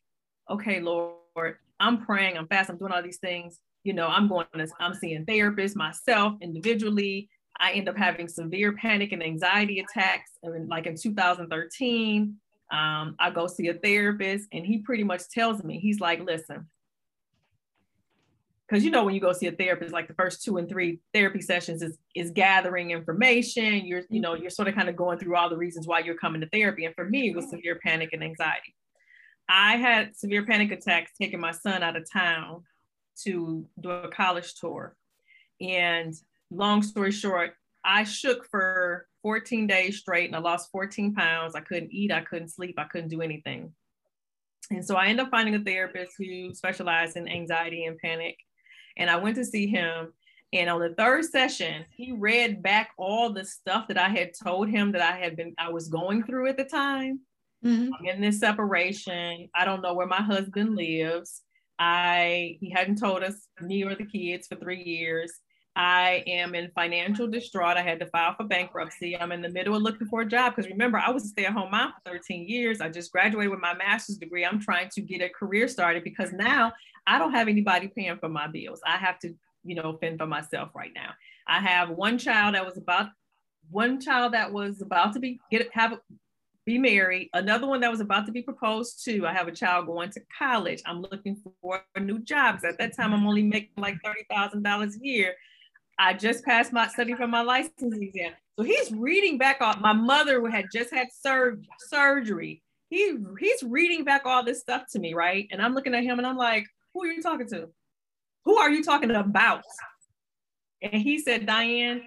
[0.50, 3.60] okay, Lord, I'm praying, I'm fast, I'm doing all these things.
[3.84, 7.30] You know, I'm going to, I'm seeing therapists myself individually.
[7.60, 10.32] I end up having severe panic and anxiety attacks.
[10.44, 12.36] And like in 2013,
[12.72, 16.68] um, I go see a therapist and he pretty much tells me, he's like, listen,
[18.72, 21.00] because you know when you go see a therapist like the first two and three
[21.14, 23.86] therapy sessions is is gathering information.
[23.86, 26.16] You're you know you're sort of kind of going through all the reasons why you're
[26.16, 26.86] coming to therapy.
[26.86, 28.74] And for me it was severe panic and anxiety.
[29.50, 32.64] I had severe panic attacks taking my son out of town
[33.24, 34.96] to do a college tour.
[35.60, 36.14] And
[36.50, 37.54] long story short
[37.84, 41.56] i shook for 14 days straight and i lost 14 pounds.
[41.56, 43.74] I couldn't eat i couldn't sleep i couldn't do anything.
[44.70, 48.38] And so I ended up finding a therapist who specialized in anxiety and panic
[48.98, 50.14] and I went to see him.
[50.54, 54.68] And on the third session, he read back all the stuff that I had told
[54.70, 57.22] him that I had been, I was going through at the time.
[57.64, 57.94] Mm-hmm.
[57.94, 59.50] I'm in this separation.
[59.56, 61.42] I don't know where my husband lives.
[61.80, 65.32] I he hadn't told us me or the kids for three years.
[65.76, 67.78] I am in financial distraught.
[67.78, 69.18] I had to file for bankruptcy.
[69.18, 71.46] I'm in the middle of looking for a job because remember, I was a stay
[71.46, 72.82] at home mom for 13 years.
[72.82, 74.46] I just graduated with my master's degree.
[74.46, 76.74] I'm trying to get a career started because now
[77.08, 78.82] I don't have anybody paying for my bills.
[78.86, 81.12] I have to, you know, fend for myself right now.
[81.48, 83.08] I have one child that was about
[83.70, 86.00] one child that was about to be get have
[86.66, 89.26] be married, another one that was about to be proposed to.
[89.26, 90.82] I have a child going to college.
[90.86, 92.64] I'm looking for new jobs.
[92.64, 95.34] At that time, I'm only making like $30,000 a year.
[96.02, 98.32] I just passed my study for my license exam.
[98.58, 102.64] So he's reading back all my mother had just had sur- surgery.
[102.90, 105.48] He he's reading back all this stuff to me, right?
[105.52, 107.70] And I'm looking at him and I'm like, who are you talking to?
[108.46, 109.64] Who are you talking about?
[110.82, 112.02] And he said, Diane,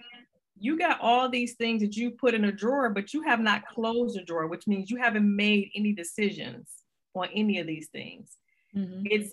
[0.59, 3.65] you got all these things that you put in a drawer, but you have not
[3.67, 6.69] closed a drawer, which means you haven't made any decisions
[7.15, 8.37] on any of these things.
[8.77, 9.03] Mm-hmm.
[9.05, 9.33] It's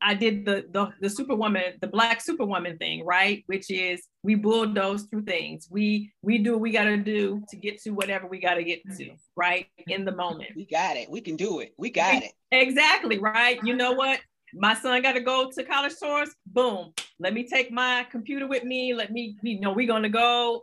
[0.00, 3.44] I did the, the the superwoman, the black superwoman thing, right?
[3.46, 5.68] Which is we bulldoze through things.
[5.70, 9.04] We we do what we gotta do to get to whatever we gotta get to,
[9.04, 9.14] mm-hmm.
[9.36, 9.66] right?
[9.86, 10.50] In the moment.
[10.56, 11.08] We got it.
[11.08, 11.74] We can do it.
[11.78, 12.32] We got it.
[12.50, 13.60] Exactly, right?
[13.62, 14.20] You know what?
[14.54, 16.34] My son gotta go to college tours.
[16.46, 16.92] Boom.
[17.20, 18.94] Let me take my computer with me.
[18.94, 20.62] Let me, you know, we're gonna go.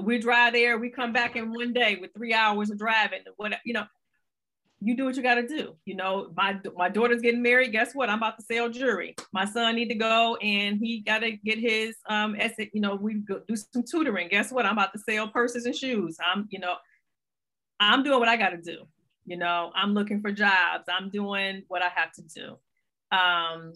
[0.00, 0.78] We drive there.
[0.78, 3.20] We come back in one day with three hours of driving.
[3.36, 3.84] What you know,
[4.82, 5.76] you do what you got to do.
[5.84, 7.72] You know, my my daughter's getting married.
[7.72, 8.08] Guess what?
[8.08, 9.14] I'm about to sell jewelry.
[9.32, 12.70] My son need to go and he got to get his um essay.
[12.72, 14.28] You know, we go do some tutoring.
[14.28, 14.64] Guess what?
[14.64, 16.16] I'm about to sell purses and shoes.
[16.24, 16.76] I'm you know,
[17.78, 18.86] I'm doing what I got to do.
[19.26, 20.84] You know, I'm looking for jobs.
[20.88, 23.16] I'm doing what I have to do.
[23.16, 23.74] Um,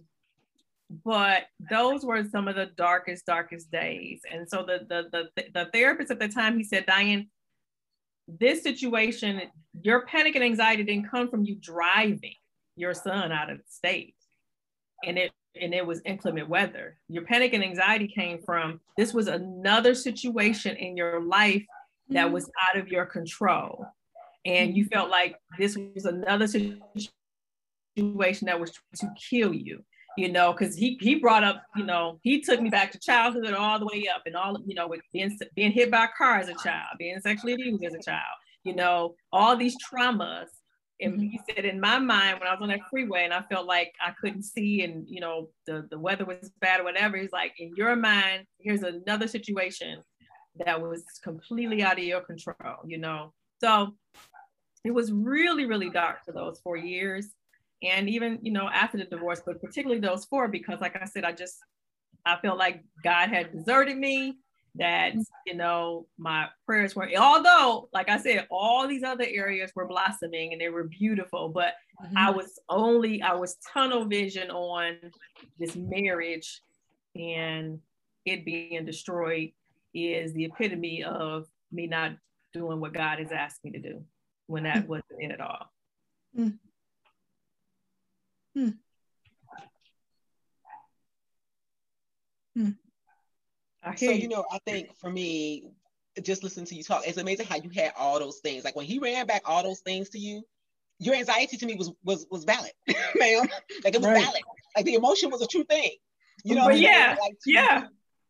[1.04, 4.22] but those were some of the darkest, darkest days.
[4.30, 7.28] And so the the the, the therapist at the time he said, Diane,
[8.26, 9.42] this situation,
[9.82, 12.34] your panic and anxiety didn't come from you driving
[12.76, 14.14] your son out of the state.
[15.04, 16.98] And it and it was inclement weather.
[17.08, 21.64] Your panic and anxiety came from this was another situation in your life
[22.08, 22.34] that mm-hmm.
[22.34, 23.86] was out of your control.
[24.44, 24.94] And you mm-hmm.
[24.94, 27.12] felt like this was another situation
[27.96, 29.84] that was to kill you,
[30.16, 33.52] you know, because he he brought up, you know, he took me back to childhood
[33.54, 36.38] all the way up and all, you know, with being being hit by a car
[36.38, 40.48] as a child, being sexually abused as a child, you know, all these traumas
[41.00, 41.28] and mm-hmm.
[41.28, 43.92] he said, in my mind, when I was on that freeway and I felt like
[44.00, 47.54] I couldn't see and, you know, the, the weather was bad or whatever, he's like,
[47.58, 50.02] in your mind, here's another situation
[50.64, 53.32] that was completely out of your control, you know?
[53.60, 53.94] So
[54.84, 57.28] it was really, really dark for those four years.
[57.84, 61.24] And even, you know, after the divorce, but particularly those four, because like I said,
[61.24, 61.56] I just,
[62.24, 64.38] I felt like God had deserted me
[64.76, 65.20] that mm-hmm.
[65.46, 70.52] you know my prayers were although like i said all these other areas were blossoming
[70.52, 72.16] and they were beautiful but mm-hmm.
[72.16, 74.96] i was only i was tunnel vision on
[75.58, 76.60] this marriage
[77.14, 77.78] and
[78.24, 79.50] it being destroyed
[79.94, 82.12] is the epitome of me not
[82.52, 84.02] doing what god has asked me to do
[84.46, 84.88] when that mm-hmm.
[84.88, 85.70] wasn't it at all
[88.56, 88.74] mm.
[92.56, 92.66] Mm.
[92.66, 92.76] Mm
[93.96, 94.12] so you.
[94.12, 95.70] you know, I think for me,
[96.22, 98.64] just listening to you talk, it's amazing how you had all those things.
[98.64, 100.42] Like when he ran back all those things to you,
[100.98, 103.46] your anxiety to me was was was valid, ma'am.
[103.84, 104.24] Like it was right.
[104.24, 104.42] valid.
[104.76, 105.90] Like the emotion was a true thing.
[106.44, 107.86] You know, but yeah, like to, yeah.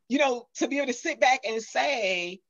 [0.08, 2.40] You know, to be able to sit back and say,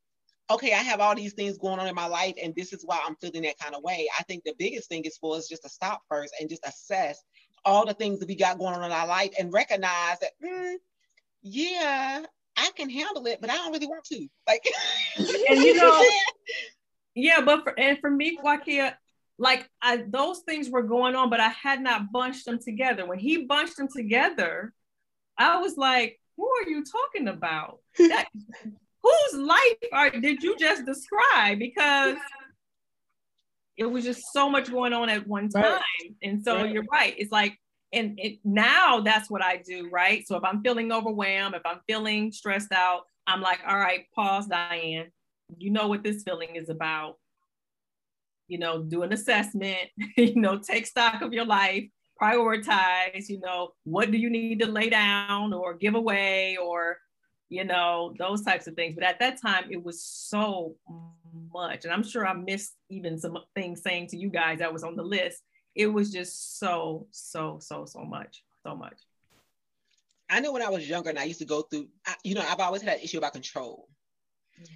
[0.50, 3.00] okay, I have all these things going on in my life, and this is why
[3.06, 4.08] I'm feeling that kind of way.
[4.18, 7.22] I think the biggest thing is for us just to stop first and just assess
[7.64, 10.74] all the things that we got going on in our life and recognize that, mm,
[11.42, 12.24] yeah,
[12.56, 14.26] I can handle it, but I don't really want to.
[14.46, 14.64] Like,
[15.16, 16.04] and you know,
[17.14, 18.94] yeah, but for and for me, Wakia,
[19.38, 23.06] like I those things were going on, but I had not bunched them together.
[23.06, 24.72] When he bunched them together,
[25.38, 27.80] I was like, "Who are you talking about?
[27.98, 28.26] That,
[29.02, 32.16] whose life are, did you just describe?" Because
[33.76, 36.14] it was just so much going on at one time, right.
[36.22, 36.72] and so right.
[36.72, 37.14] you're right.
[37.18, 37.58] It's like
[37.94, 40.26] and it, now that's what I do, right?
[40.26, 44.46] So if I'm feeling overwhelmed, if I'm feeling stressed out, I'm like, all right, pause,
[44.46, 45.12] Diane.
[45.58, 47.18] You know what this feeling is about.
[48.48, 51.84] You know, do an assessment, you know, take stock of your life,
[52.20, 56.98] prioritize, you know, what do you need to lay down or give away or,
[57.48, 58.96] you know, those types of things.
[58.96, 60.74] But at that time, it was so
[61.52, 61.84] much.
[61.84, 64.96] And I'm sure I missed even some things saying to you guys that was on
[64.96, 65.42] the list
[65.74, 68.96] it was just so, so, so, so much, so much.
[70.30, 72.44] I know when I was younger and I used to go through, I, you know,
[72.48, 73.88] I've always had an issue about control.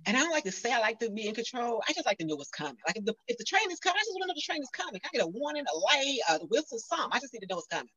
[0.06, 1.80] And I don't like to say I like to be in control.
[1.88, 2.76] I just like to know what's coming.
[2.86, 4.60] Like if the, if the train is coming, I just want to know the train
[4.60, 5.00] is coming.
[5.04, 7.10] I get a warning, a light, a whistle, something.
[7.12, 7.88] I just need to know what's coming.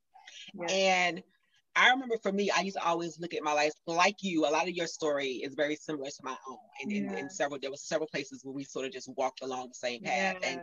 [0.53, 0.67] Yeah.
[0.69, 1.23] And
[1.75, 4.45] I remember for me, I used to always look at my life like you.
[4.45, 6.57] A lot of your story is very similar to my own.
[6.81, 9.69] And in, in, several, there was several places where we sort of just walked along
[9.69, 10.37] the same path.
[10.41, 10.49] Yeah.
[10.49, 10.61] And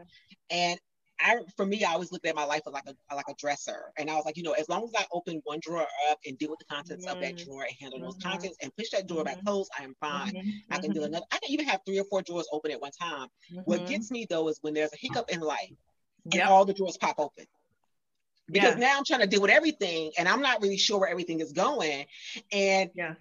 [0.51, 0.81] and
[1.21, 3.93] I for me, I always looked at my life as like a like a dresser,
[3.99, 6.39] and I was like, you know, as long as I open one drawer up and
[6.39, 8.07] deal with the contents of that drawer and handle mm-hmm.
[8.07, 9.35] those contents and push that drawer mm-hmm.
[9.35, 10.35] back closed, I am fine.
[10.35, 10.51] Mm-hmm.
[10.73, 11.07] I can do mm-hmm.
[11.07, 11.25] another.
[11.33, 13.29] I can even have three or four drawers open at one time.
[13.65, 13.89] What mm-hmm.
[13.89, 15.73] gets me though is when there's a hiccup in life
[16.25, 16.49] and yep.
[16.49, 17.47] all the drawers pop open.
[18.51, 18.81] Because yeah.
[18.81, 21.53] now I'm trying to deal with everything and I'm not really sure where everything is
[21.53, 22.07] going.
[22.51, 23.15] And yeah.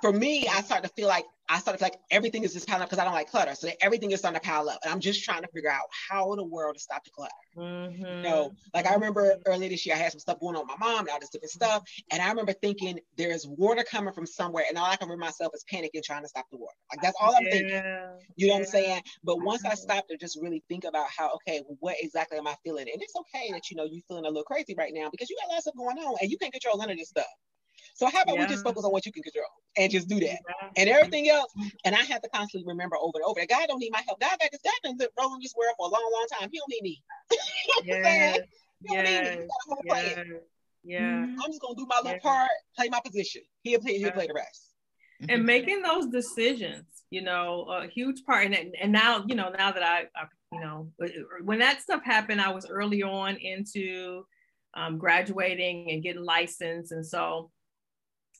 [0.00, 2.88] for me, I start to feel like I started like everything is just piling up
[2.88, 3.54] because I don't like clutter.
[3.54, 4.78] So everything is starting to pile up.
[4.82, 7.32] And I'm just trying to figure out how in the world to stop the clutter.
[7.56, 8.04] Mm-hmm.
[8.04, 10.78] You know, like I remember earlier this year, I had some stuff going on with
[10.78, 11.82] my mom and all this different stuff.
[12.10, 14.64] And I remember thinking there's water coming from somewhere.
[14.68, 16.76] And all I can remember myself is panicking, trying to stop the water.
[16.90, 17.50] Like that's all I'm yeah.
[17.50, 17.68] thinking.
[17.68, 18.52] You know yeah.
[18.54, 19.02] what I'm saying?
[19.22, 19.76] But once I mm-hmm.
[19.76, 22.86] stopped to just really think about how, okay, well, what exactly am I feeling?
[22.90, 25.36] And it's okay that, you know, you're feeling a little crazy right now because you
[25.42, 27.26] got a lot of stuff going on and you can't control none of this stuff.
[27.94, 28.42] So how about yeah.
[28.42, 29.46] we just focus on what you can control
[29.76, 30.68] and just do that, yeah.
[30.76, 31.52] and everything else.
[31.84, 34.20] And I have to constantly remember over and over that God don't need my help.
[34.20, 34.60] God got this.
[34.64, 36.48] God been rolling this world for a long, long time.
[36.52, 37.02] He don't need me.
[37.84, 38.36] yeah.
[38.90, 39.36] yeah.
[39.84, 40.22] yeah.
[40.84, 41.26] Yeah.
[41.42, 43.42] I'm just gonna do my little part, play my position.
[43.62, 43.98] He'll play.
[43.98, 44.70] He'll play the rest.
[45.28, 48.46] And making those decisions, you know, a huge part.
[48.46, 50.90] And and now, you know, now that I, I you know,
[51.42, 54.24] when that stuff happened, I was early on into
[54.74, 57.50] um, graduating and getting licensed, and so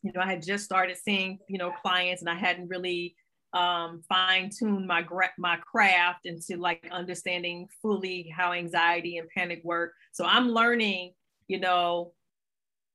[0.05, 3.16] you know, I had just started seeing, you know, clients and I hadn't really
[3.55, 5.05] um, fine tuned my,
[5.38, 9.94] my craft into like understanding fully how anxiety and panic work.
[10.12, 11.14] So I'm learning,
[11.48, 12.12] you know,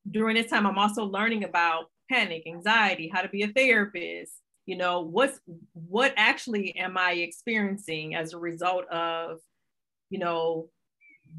[0.09, 4.33] during this time, I'm also learning about panic, anxiety, how to be a therapist,
[4.67, 5.39] you know, what's,
[5.73, 9.39] what actually am I experiencing as a result of,
[10.11, 10.69] you know,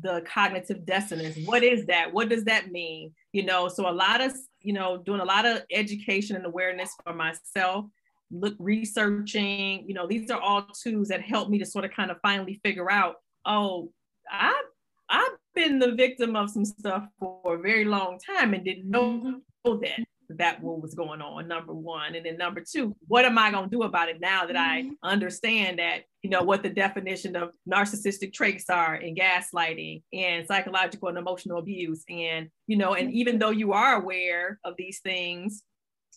[0.02, 1.36] the cognitive dissonance?
[1.44, 2.12] What is that?
[2.12, 3.12] What does that mean?
[3.32, 4.32] You know so a lot of
[4.62, 7.86] you know, doing a lot of education and awareness for myself,
[8.30, 12.10] look researching, you know, these are all tools that help me to sort of kind
[12.10, 13.90] of finally figure out, oh,
[14.30, 14.62] I
[15.08, 19.42] I've been the victim of some stuff for a very long time and didn't know
[19.64, 19.80] mm-hmm.
[19.80, 20.04] that
[20.38, 23.68] that what was going on number one and then number two what am i going
[23.68, 24.90] to do about it now that mm-hmm.
[25.02, 30.46] i understand that you know what the definition of narcissistic traits are and gaslighting and
[30.46, 35.00] psychological and emotional abuse and you know and even though you are aware of these
[35.00, 35.62] things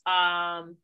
[0.05, 0.75] um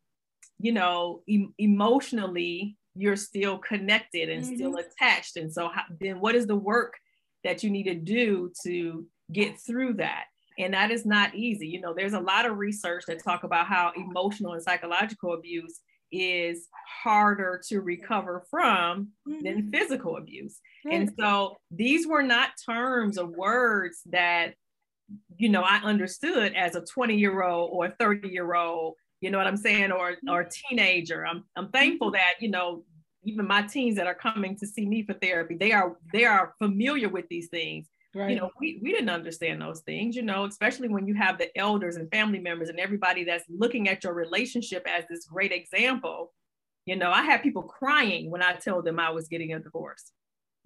[0.59, 4.55] you know em- emotionally you're still connected and mm-hmm.
[4.55, 6.95] still attached and so how, then what is the work
[7.43, 10.25] that you need to do to get through that
[10.60, 13.66] and that is not easy you know there's a lot of research that talk about
[13.66, 15.80] how emotional and psychological abuse
[16.12, 16.68] is
[17.03, 19.43] harder to recover from mm-hmm.
[19.43, 20.95] than physical abuse mm-hmm.
[20.95, 24.53] and so these were not terms or words that
[25.38, 29.38] you know i understood as a 20 year old or 30 year old you know
[29.38, 32.16] what i'm saying or or teenager i'm i'm thankful mm-hmm.
[32.16, 32.84] that you know
[33.24, 36.53] even my teens that are coming to see me for therapy they are they are
[36.57, 38.32] familiar with these things Right.
[38.32, 41.55] You know, we, we didn't understand those things, you know, especially when you have the
[41.57, 46.34] elders and family members and everybody that's looking at your relationship as this great example.
[46.86, 50.12] You know, I had people crying when I told them I was getting a divorce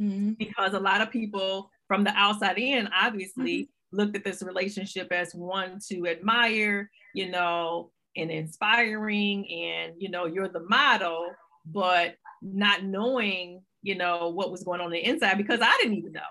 [0.02, 0.34] mm-hmm.
[0.34, 3.98] because a lot of people from the outside in obviously mm-hmm.
[3.98, 10.28] looked at this relationship as one to admire, you know, and inspiring, and, you know,
[10.28, 11.30] you're the model,
[11.66, 15.98] but not knowing, you know, what was going on, on the inside because I didn't
[15.98, 16.22] even know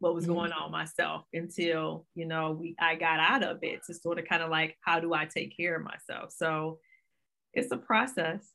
[0.00, 0.34] what was mm-hmm.
[0.34, 4.26] going on myself until you know we I got out of it to sort of
[4.26, 6.32] kind of like how do I take care of myself.
[6.36, 6.80] So
[7.52, 8.48] it's a process.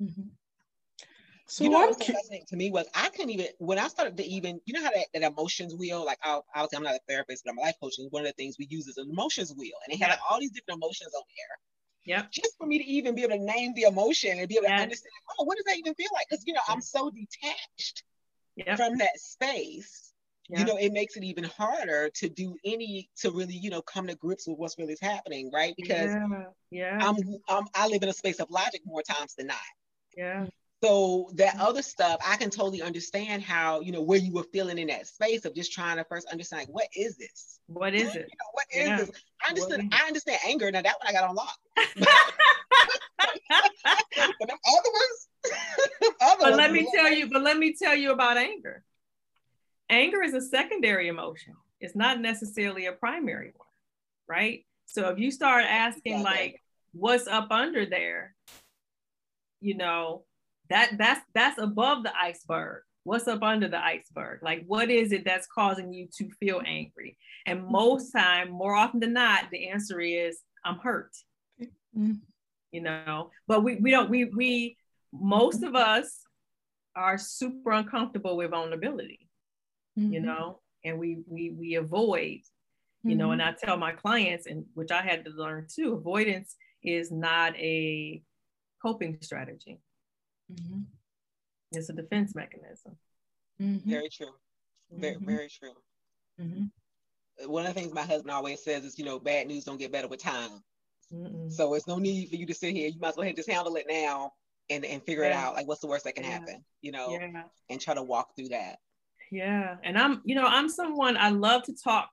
[0.00, 0.28] Mm-hmm.
[1.48, 4.24] So you know what's fascinating to me was I couldn't even when I started to
[4.24, 7.44] even you know how that, that emotions wheel like I, obviously I'm not a therapist
[7.44, 9.52] but I'm a life coach and one of the things we use is an emotions
[9.56, 11.58] wheel and it had like all these different emotions on there.
[12.04, 12.26] Yeah.
[12.32, 14.72] Just for me to even be able to name the emotion and be able to
[14.72, 16.26] understand, oh, what does that even feel like?
[16.28, 18.02] Because you know, I'm so detached
[18.56, 18.76] yep.
[18.76, 20.11] from that space
[20.48, 20.58] yeah.
[20.58, 24.06] you know it makes it even harder to do any to really you know come
[24.06, 25.74] to grips with what's really happening right?
[25.76, 26.98] Because yeah, yeah.
[27.00, 27.16] I'm,
[27.48, 29.56] I'm i live in a space of logic more times than not.
[30.16, 30.46] Yeah.
[30.82, 34.78] So that other stuff i can totally understand how you know where you were feeling
[34.78, 37.60] in that space of just trying to first understand like what is this?
[37.66, 38.14] What is it?
[38.14, 38.96] You know, what is yeah.
[38.96, 39.10] this?
[39.44, 40.70] I understand i understand anger.
[40.70, 41.58] Now that one i got on lock.
[43.48, 45.28] but them other ones
[46.20, 48.84] other but ones let me tell you but let me tell you about anger
[49.88, 51.54] anger is a secondary emotion.
[51.80, 53.68] It's not necessarily a primary one,
[54.28, 54.64] right?
[54.86, 56.62] So if you start asking like
[56.92, 58.34] what's up under there,
[59.60, 60.24] you know,
[60.70, 62.82] that that's that's above the iceberg.
[63.04, 64.42] What's up under the iceberg?
[64.42, 67.16] Like what is it that's causing you to feel angry?
[67.46, 67.72] And mm-hmm.
[67.72, 71.10] most time, more often than not, the answer is I'm hurt.
[71.60, 72.12] Mm-hmm.
[72.70, 74.76] You know, but we we don't we we
[75.12, 76.20] most of us
[76.94, 79.28] are super uncomfortable with vulnerability
[79.98, 80.12] mm-hmm.
[80.12, 82.40] you know, and we we we avoid,
[83.02, 83.18] you mm-hmm.
[83.18, 87.10] know, and I tell my clients, and which I had to learn too, avoidance is
[87.10, 88.22] not a
[88.82, 89.80] coping strategy.
[90.52, 90.80] Mm-hmm.
[91.72, 92.96] It's a defense mechanism.
[93.60, 93.88] Mm-hmm.
[93.88, 94.34] Very true.
[94.90, 95.26] Very, mm-hmm.
[95.26, 95.74] very true.
[96.40, 97.50] Mm-hmm.
[97.50, 99.92] One of the things my husband always says is, you know, bad news don't get
[99.92, 100.62] better with time.
[101.12, 101.50] Mm-mm.
[101.52, 102.88] So it's no need for you to sit here.
[102.88, 104.32] You might as well just handle it now
[104.70, 105.30] and, and figure yeah.
[105.30, 105.54] it out.
[105.54, 106.30] Like, what's the worst that can yeah.
[106.30, 107.42] happen, you know, yeah.
[107.70, 108.76] and try to walk through that.
[109.32, 109.76] Yeah.
[109.82, 112.10] And I'm, you know, I'm someone I love to talk.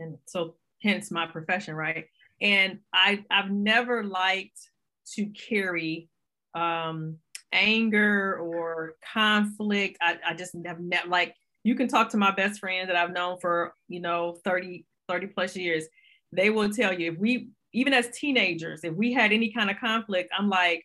[0.00, 2.06] And so hence my profession, right?
[2.40, 4.58] And I I've never liked
[5.14, 6.08] to carry
[6.56, 7.18] um
[7.52, 9.96] anger or conflict.
[10.00, 13.12] I, I just have met like you can talk to my best friends that I've
[13.12, 15.84] known for, you know, 30, 30 plus years.
[16.32, 19.78] They will tell you if we even as teenagers, if we had any kind of
[19.78, 20.84] conflict, I'm like,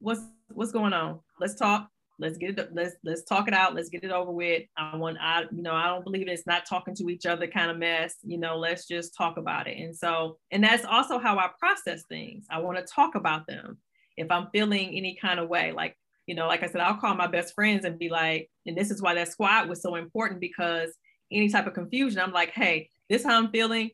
[0.00, 0.20] what's
[0.52, 1.20] what's going on?
[1.40, 1.88] Let's talk
[2.18, 4.62] let's get it let's let's talk it out let's get it over with.
[4.76, 7.70] I want i you know i don't believe it's not talking to each other kind
[7.70, 9.78] of mess you know let's just talk about it.
[9.78, 12.46] And so and that's also how i process things.
[12.50, 13.78] I want to talk about them
[14.16, 15.72] if i'm feeling any kind of way.
[15.72, 15.96] Like
[16.26, 18.90] you know like i said i'll call my best friends and be like and this
[18.90, 20.90] is why that squad was so important because
[21.30, 23.90] any type of confusion i'm like hey this how i'm feeling.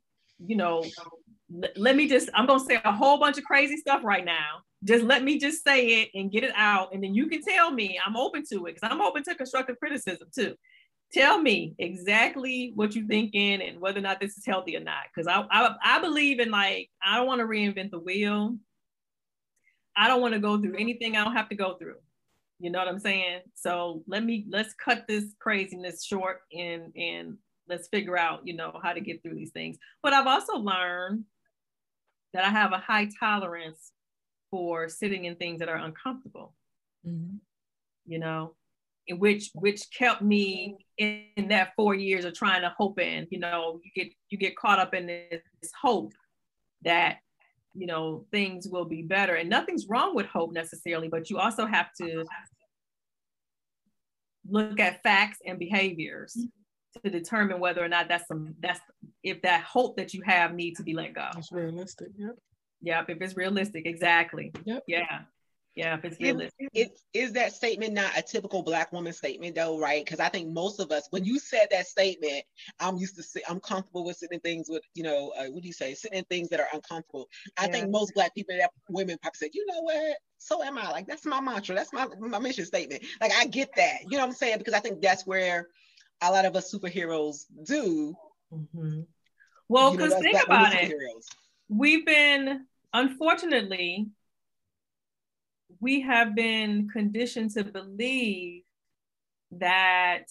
[0.47, 0.85] You know
[1.77, 4.62] let me just i'm going to say a whole bunch of crazy stuff right now
[4.85, 7.70] just let me just say it and get it out and then you can tell
[7.70, 10.55] me i'm open to it because i'm open to constructive criticism too.
[11.12, 15.05] Tell me exactly what you're thinking and whether or not this is healthy or not
[15.12, 18.57] because I, I i believe in like i don't want to reinvent the wheel.
[19.97, 21.97] I don't want to go through anything i don't have to go through.
[22.61, 23.41] You know what i'm saying?
[23.57, 27.37] So let me let's cut this craziness short and and
[27.68, 29.78] let's figure out you know how to get through these things.
[30.05, 31.24] But i've also learned
[32.33, 33.91] that I have a high tolerance
[34.51, 36.55] for sitting in things that are uncomfortable.
[37.07, 37.36] Mm-hmm.
[38.07, 38.55] You know,
[39.07, 43.26] in which which kept me in, in, that four years of trying to hope in.
[43.30, 46.12] You know, you get you get caught up in this, this hope
[46.82, 47.18] that
[47.74, 51.66] you know things will be better, and nothing's wrong with hope necessarily, but you also
[51.66, 52.24] have to
[54.48, 56.36] look at facts and behaviors
[57.05, 58.80] to determine whether or not that's some that's
[59.22, 61.28] if that hope that you have needs to be let go.
[61.36, 62.09] It's realistic.
[62.16, 62.36] Yep.
[62.83, 63.11] Yep.
[63.11, 64.53] If it's realistic, exactly.
[64.64, 64.85] Yep.
[64.87, 65.20] Yeah.
[65.76, 66.68] Yeah, if it's realistic.
[66.74, 70.05] It, is that statement not a typical black woman statement though, right?
[70.05, 72.43] Because I think most of us, when you said that statement,
[72.81, 75.62] I'm used to sit, I'm comfortable with sitting in things with, you know, uh, what
[75.62, 77.28] do you say, sitting in things that are uncomfortable.
[77.57, 77.72] I yeah.
[77.72, 80.16] think most black people that women probably said, you know what?
[80.39, 80.91] So am I.
[80.91, 81.76] Like that's my mantra.
[81.76, 83.05] That's my my mission statement.
[83.20, 84.03] Like I get that.
[84.03, 84.59] You know what I'm saying?
[84.59, 85.68] Because I think that's where
[86.20, 88.14] a lot of us superheroes do.
[88.53, 89.03] Mm-hmm.
[89.68, 90.93] Well, because think about it.
[91.68, 94.09] We've been, unfortunately,
[95.80, 98.62] we have been conditioned to believe
[99.53, 100.24] that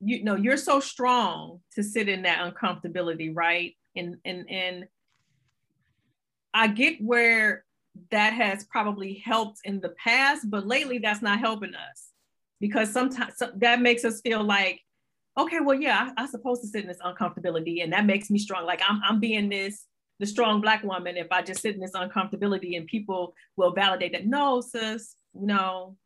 [0.00, 3.74] you know you're so strong to sit in that uncomfortability right?
[3.96, 4.84] And and and
[6.54, 7.64] i get where
[8.10, 12.10] that has probably helped in the past, but lately that's not helping us
[12.60, 14.80] because sometimes that makes us feel like,
[15.38, 18.38] okay, well, yeah, I, am supposed to sit in this uncomfortability, and that makes me
[18.38, 18.64] strong.
[18.66, 19.86] Like I'm, I'm being this
[20.18, 24.12] the strong black woman if I just sit in this uncomfortability, and people will validate
[24.12, 24.26] that.
[24.26, 25.96] No, sis, no,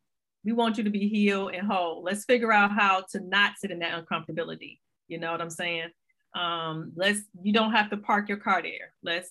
[0.44, 2.02] we want you to be healed and whole.
[2.02, 4.78] Let's figure out how to not sit in that uncomfortability.
[5.08, 5.88] You know what I'm saying?
[6.34, 8.92] Um, let's you don't have to park your car there.
[9.02, 9.30] Let's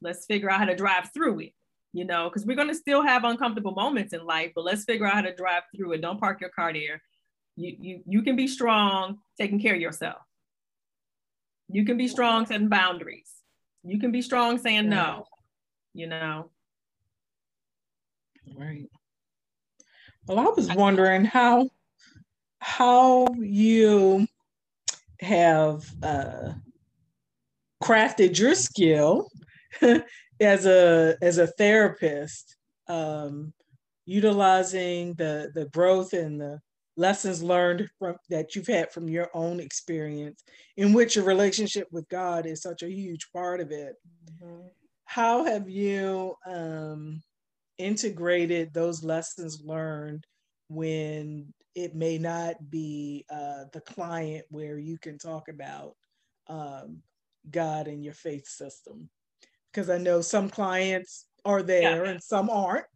[0.00, 1.52] let's figure out how to drive through it
[1.92, 5.06] you know, because we're going to still have uncomfortable moments in life, but let's figure
[5.06, 6.00] out how to drive through it.
[6.00, 7.02] Don't park your car there.
[7.56, 10.22] You, you, you can be strong taking care of yourself.
[11.68, 13.30] You can be strong setting boundaries.
[13.82, 15.26] You can be strong saying no,
[15.92, 16.50] you know.
[18.56, 18.88] Right.
[20.26, 21.70] Well, I was wondering how
[22.60, 24.26] how you
[25.20, 26.52] have uh,
[27.82, 29.28] crafted your skill
[30.40, 33.52] as a as a therapist, um,
[34.04, 36.60] utilizing the the growth and the
[36.96, 40.42] lessons learned from that you've had from your own experience,
[40.76, 43.96] in which your relationship with God is such a huge part of it.
[44.42, 44.66] Mm-hmm.
[45.04, 47.22] How have you um,
[47.78, 50.26] integrated those lessons learned
[50.68, 55.94] when it may not be uh, the client where you can talk about
[56.48, 57.02] um,
[57.50, 59.08] God and your faith system?
[59.72, 62.10] because I know some clients are there yeah.
[62.10, 62.86] and some aren't.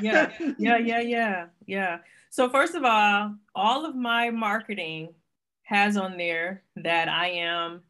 [0.00, 1.98] yeah, yeah, yeah, yeah, yeah.
[2.30, 5.14] So first of all, all of my marketing
[5.64, 7.82] has on there that I am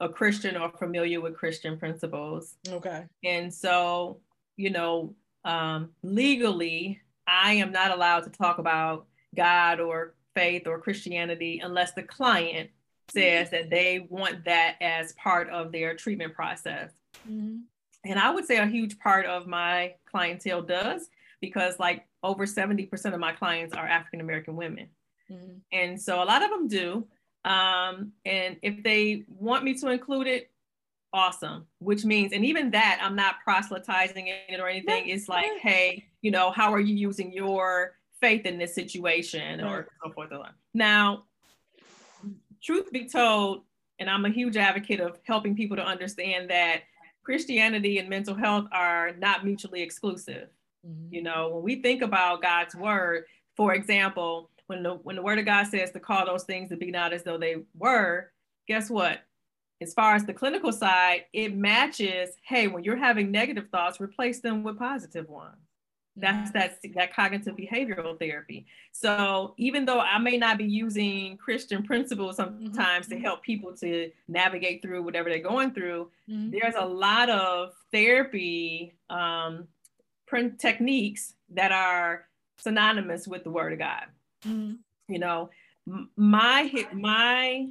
[0.00, 2.54] a Christian or familiar with Christian principles.
[2.68, 3.04] Okay.
[3.24, 4.20] And so,
[4.56, 5.14] you know,
[5.44, 11.92] um, legally, I am not allowed to talk about God or faith or Christianity unless
[11.92, 12.70] the client
[13.10, 16.90] says that they want that as part of their treatment process.
[17.28, 17.58] Mm-hmm
[18.04, 21.08] and I would say a huge part of my clientele does
[21.40, 24.88] because like over 70% of my clients are African American women.
[25.30, 25.58] Mm-hmm.
[25.72, 27.06] And so a lot of them do.
[27.44, 30.50] Um, and if they want me to include it,
[31.12, 31.66] awesome.
[31.78, 35.08] Which means, and even that, I'm not proselytizing it or anything.
[35.08, 39.88] It's like, hey, you know, how are you using your faith in this situation or
[40.02, 40.30] so forth.
[40.74, 41.24] Now,
[42.62, 43.62] truth be told,
[43.98, 46.82] and I'm a huge advocate of helping people to understand that
[47.22, 50.48] Christianity and mental health are not mutually exclusive.
[50.86, 51.14] Mm-hmm.
[51.14, 53.24] You know, when we think about God's word,
[53.56, 56.76] for example, when the when the word of God says to call those things to
[56.76, 58.30] be not as though they were,
[58.66, 59.20] guess what?
[59.80, 64.40] As far as the clinical side, it matches, hey, when you're having negative thoughts, replace
[64.40, 65.56] them with positive ones.
[66.16, 68.66] That's that that cognitive behavioral therapy.
[68.92, 73.16] So even though I may not be using Christian principles sometimes mm-hmm.
[73.16, 76.50] to help people to navigate through whatever they're going through, mm-hmm.
[76.50, 79.68] there's a lot of therapy um,
[80.28, 82.26] print techniques that are
[82.58, 84.04] synonymous with the Word of God.
[84.46, 84.74] Mm-hmm.
[85.12, 85.50] You know,
[86.16, 87.68] my my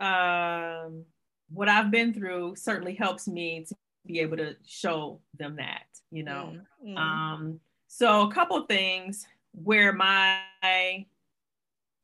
[0.00, 1.04] um,
[1.50, 3.74] what I've been through certainly helps me to
[4.06, 6.56] be able to show them that you know.
[6.84, 6.96] Mm-hmm.
[6.96, 10.38] Um, so a couple things where my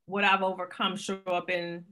[0.07, 1.85] what I've overcome show up in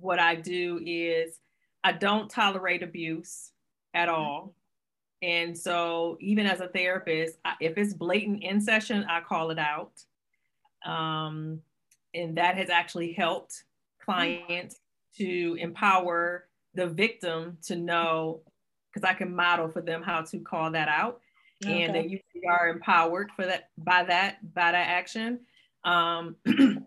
[0.00, 1.38] what I do is
[1.84, 3.52] I don't tolerate abuse
[3.94, 4.20] at mm-hmm.
[4.20, 4.54] all.
[5.22, 9.92] And so even as a therapist, if it's blatant in session, I call it out.
[10.84, 11.60] Um,
[12.14, 13.64] and that has actually helped
[14.04, 14.76] clients
[15.16, 18.42] to empower the victim to know
[18.92, 21.20] because I can model for them how to call that out.
[21.64, 21.82] Okay.
[21.82, 25.40] And that you are empowered for that by that by that action.
[25.84, 26.36] Um,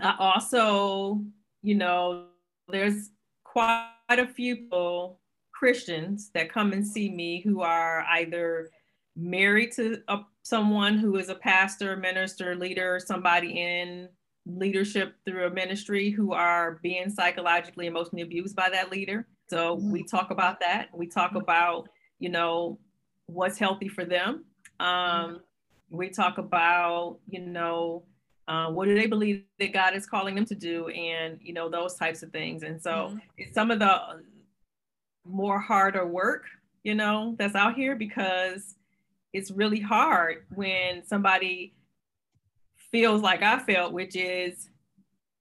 [0.00, 1.20] I also,
[1.62, 2.26] you know,
[2.68, 3.10] there's
[3.44, 5.20] quite a few people,
[5.58, 8.70] Christians that come and see me who are either
[9.16, 14.08] married to a, someone who is a pastor, minister, leader, somebody in
[14.46, 19.26] leadership through a ministry who are being psychologically, emotionally abused by that leader.
[19.48, 19.90] So mm-hmm.
[19.90, 20.90] we talk about that.
[20.94, 21.88] We talk about,
[22.20, 22.78] you know,
[23.26, 24.44] what's healthy for them.
[24.78, 25.36] Um, mm-hmm.
[25.90, 28.04] we talk about, you know,
[28.46, 31.68] uh, what do they believe that God is calling them to do, and you know
[31.68, 32.62] those types of things.
[32.62, 33.52] And so mm-hmm.
[33.52, 34.00] some of the
[35.28, 36.44] more harder work,
[36.82, 38.74] you know, that's out here because
[39.32, 41.74] it's really hard when somebody
[42.90, 44.70] feels like I felt, which is,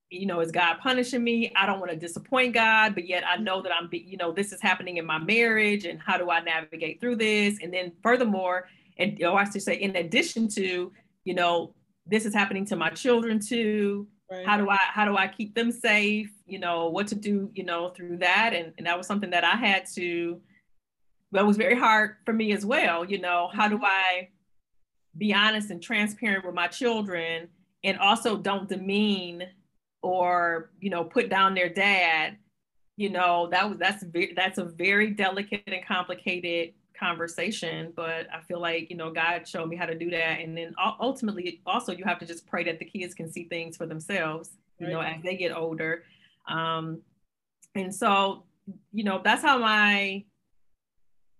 [0.09, 1.51] you know, is God punishing me?
[1.55, 4.51] I don't want to disappoint God, but yet I know that I'm, you know, this
[4.51, 7.59] is happening in my marriage, and how do I navigate through this?
[7.61, 8.67] And then furthermore,
[8.97, 10.91] and or I should say, in addition to,
[11.23, 11.73] you know,
[12.05, 14.07] this is happening to my children too.
[14.29, 14.45] Right.
[14.45, 16.29] How do I how do I keep them safe?
[16.45, 18.53] You know, what to do, you know, through that.
[18.53, 20.41] And, and that was something that I had to
[21.31, 23.05] that was very hard for me as well.
[23.05, 23.85] You know, how do mm-hmm.
[23.85, 24.29] I
[25.17, 27.47] be honest and transparent with my children
[27.83, 29.43] and also don't demean
[30.01, 32.37] or, you know, put down their dad?
[32.97, 38.41] You know, that was that's very that's a very delicate and complicated conversation but i
[38.47, 41.91] feel like you know god showed me how to do that and then ultimately also
[41.91, 44.93] you have to just pray that the kids can see things for themselves you right.
[44.93, 46.03] know as they get older
[46.47, 47.01] um
[47.75, 48.43] and so
[48.91, 50.23] you know that's how my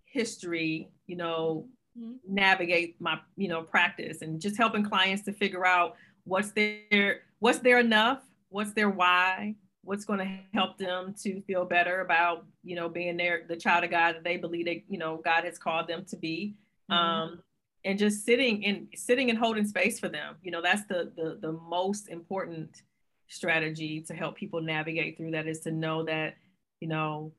[0.05, 2.13] history you know mm-hmm.
[2.27, 7.59] navigate my you know practice and just helping clients to figure out what's their what's
[7.59, 9.55] their enough what's their why
[9.87, 13.85] what's going to help them to feel better about you know being there the child
[13.85, 16.55] of god that they believe that you know god has called them to be.
[16.91, 16.93] Mm-hmm.
[16.93, 17.39] um,
[17.85, 21.37] and just sitting and sitting and holding space for them you know that's the, the
[21.41, 22.81] the most important
[23.29, 26.35] strategy to help people navigate through that is to know that
[26.81, 27.31] you know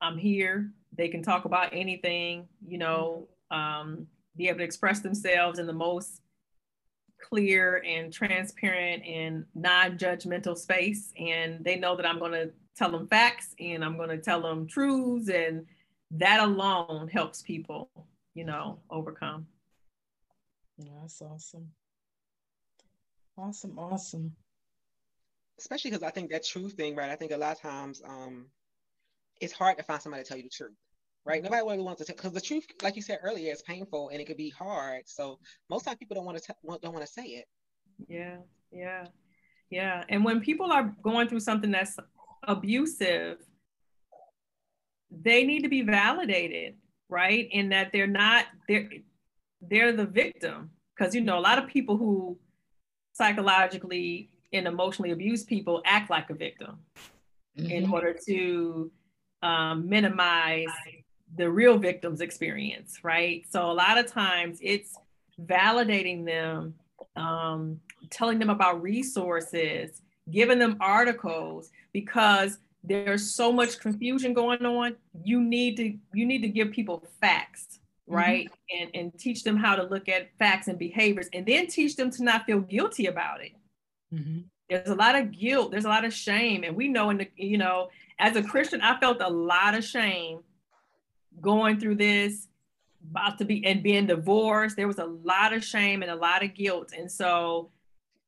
[0.00, 0.70] i'm here.
[0.96, 5.72] They can talk about anything you know um, be able to express themselves in the
[5.72, 6.20] most
[7.28, 13.06] clear and transparent and non-judgmental space and they know that i'm going to tell them
[13.08, 15.66] facts and i'm going to tell them truths and
[16.10, 17.90] that alone helps people
[18.36, 19.46] you know overcome.
[20.78, 21.70] Yeah, that's awesome.
[23.36, 24.32] Awesome awesome.
[25.58, 28.46] Especially because i think that truth thing right i think a lot of times um
[29.40, 30.76] it's hard to find somebody to tell you the truth
[31.26, 31.42] right?
[31.42, 34.20] Nobody really wants to tell because the truth, like you said earlier, is painful and
[34.20, 35.02] it could be hard.
[35.06, 37.46] So most times people don't want to don't want to say it.
[38.08, 38.36] Yeah,
[38.70, 39.06] yeah,
[39.68, 40.04] yeah.
[40.08, 41.96] And when people are going through something that's
[42.44, 43.38] abusive,
[45.10, 46.76] they need to be validated,
[47.08, 47.48] right?
[47.50, 48.88] In that they're not they're
[49.60, 52.38] they're the victim because you know a lot of people who
[53.12, 56.78] psychologically and emotionally abuse people act like a victim
[57.58, 57.70] mm-hmm.
[57.70, 58.92] in order to
[59.42, 60.66] um, minimize
[61.34, 63.44] the real victim's experience, right?
[63.50, 64.96] So a lot of times it's
[65.40, 66.74] validating them,
[67.16, 74.96] um, telling them about resources, giving them articles because there's so much confusion going on.
[75.24, 78.14] You need to you need to give people facts, mm-hmm.
[78.14, 78.46] right?
[78.46, 78.82] Mm-hmm.
[78.82, 82.10] And and teach them how to look at facts and behaviors, and then teach them
[82.12, 83.52] to not feel guilty about it.
[84.14, 84.40] Mm-hmm.
[84.70, 85.70] There's a lot of guilt.
[85.70, 88.80] There's a lot of shame, and we know in the you know as a Christian,
[88.80, 90.40] I felt a lot of shame
[91.40, 92.48] going through this,
[93.10, 94.76] about to be and being divorced.
[94.76, 96.92] There was a lot of shame and a lot of guilt.
[96.96, 97.70] And so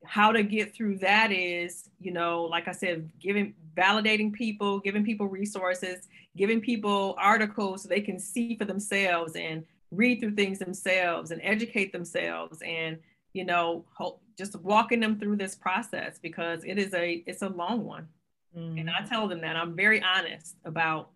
[0.05, 5.05] how to get through that is, you know, like I said, giving validating people, giving
[5.05, 6.07] people resources,
[6.37, 11.41] giving people articles so they can see for themselves and read through things themselves and
[11.43, 12.99] educate themselves and
[13.33, 13.85] you know
[14.37, 18.07] just walking them through this process because it is a it's a long one
[18.57, 18.79] mm-hmm.
[18.79, 21.11] and i tell them that i'm very honest about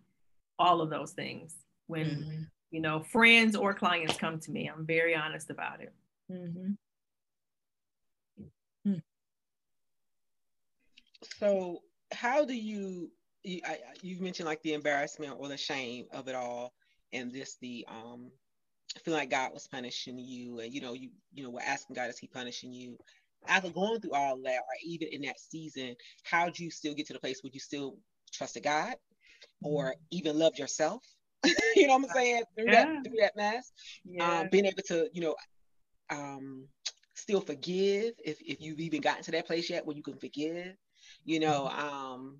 [0.57, 1.55] all of those things
[1.87, 2.41] when mm-hmm.
[2.71, 5.93] you know friends or clients come to me i'm very honest about it
[6.31, 6.71] mm-hmm.
[8.85, 8.99] Hmm.
[11.39, 11.81] so
[12.11, 13.09] how do you
[13.43, 16.73] you I, you've mentioned like the embarrassment or the shame of it all
[17.11, 18.31] and this the um
[19.03, 22.09] feeling like god was punishing you and you know you you know we're asking god
[22.09, 22.97] is he punishing you
[23.47, 27.07] after going through all that or even in that season how do you still get
[27.07, 27.97] to the place where you still
[28.31, 28.95] trusted god
[29.63, 29.99] or mm-hmm.
[30.11, 31.03] even loved yourself
[31.75, 32.43] you know what I'm saying?
[32.55, 32.85] Through yeah.
[32.85, 33.73] that through that mask.
[34.05, 34.39] Yeah.
[34.39, 35.35] Um, being able to, you know,
[36.09, 36.67] um,
[37.15, 40.75] still forgive if, if you've even gotten to that place yet where you can forgive,
[41.25, 41.87] you know, mm-hmm.
[41.87, 42.37] um,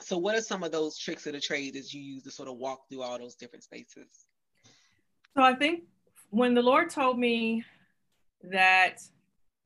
[0.00, 2.48] so what are some of those tricks of the trade that you use to sort
[2.48, 4.26] of walk through all those different spaces?
[5.36, 5.84] So I think
[6.30, 7.64] when the Lord told me
[8.42, 8.98] that,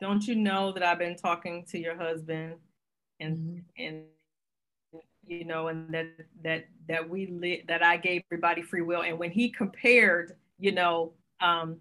[0.00, 2.54] don't you know that I've been talking to your husband
[3.20, 3.84] and mm-hmm.
[3.84, 4.04] and
[5.28, 6.08] you know, and that
[6.42, 9.02] that that we lit that I gave everybody free will.
[9.02, 11.78] And when he compared, you know, um,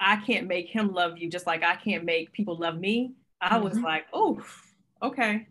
[0.00, 3.14] I can't make him love you just like I can't make people love me.
[3.40, 3.64] I mm-hmm.
[3.64, 4.42] was like, oh,
[5.02, 5.46] okay.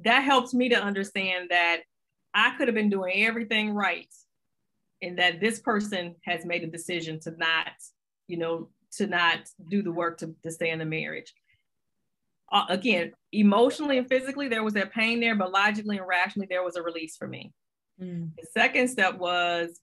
[0.00, 1.82] That helps me to understand that
[2.34, 4.12] I could have been doing everything right
[5.02, 7.72] and that this person has made a decision to not,
[8.28, 9.38] you know, to not
[9.70, 11.34] do the work to, to stay in the marriage
[12.52, 16.62] uh, again, emotionally and physically, there was that pain there, but logically and rationally, there
[16.62, 17.52] was a release for me.
[18.00, 18.30] Mm.
[18.36, 19.80] The second step was,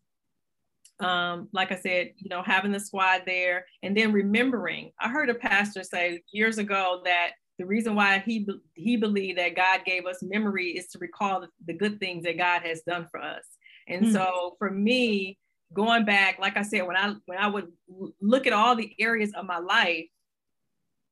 [1.00, 4.92] um, like I said, you know, having the squad there and then remembering.
[5.00, 9.56] I heard a pastor say years ago that the reason why he he believed that
[9.56, 13.22] God gave us memory is to recall the, good things that God has done for
[13.22, 13.44] us.
[13.88, 14.14] And mm.
[14.14, 15.38] so for me,
[15.74, 17.68] going back, like I said, when I when I would
[18.22, 20.08] look at all the areas of my life,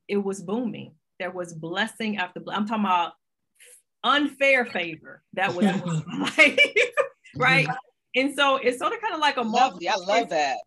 [0.07, 3.13] it was booming there was blessing after I'm talking about
[4.03, 5.65] unfair favor that was
[6.37, 6.59] like
[7.35, 7.67] right.
[8.15, 9.87] And so it's sort of kind of like a Lovely.
[9.87, 10.57] I love that.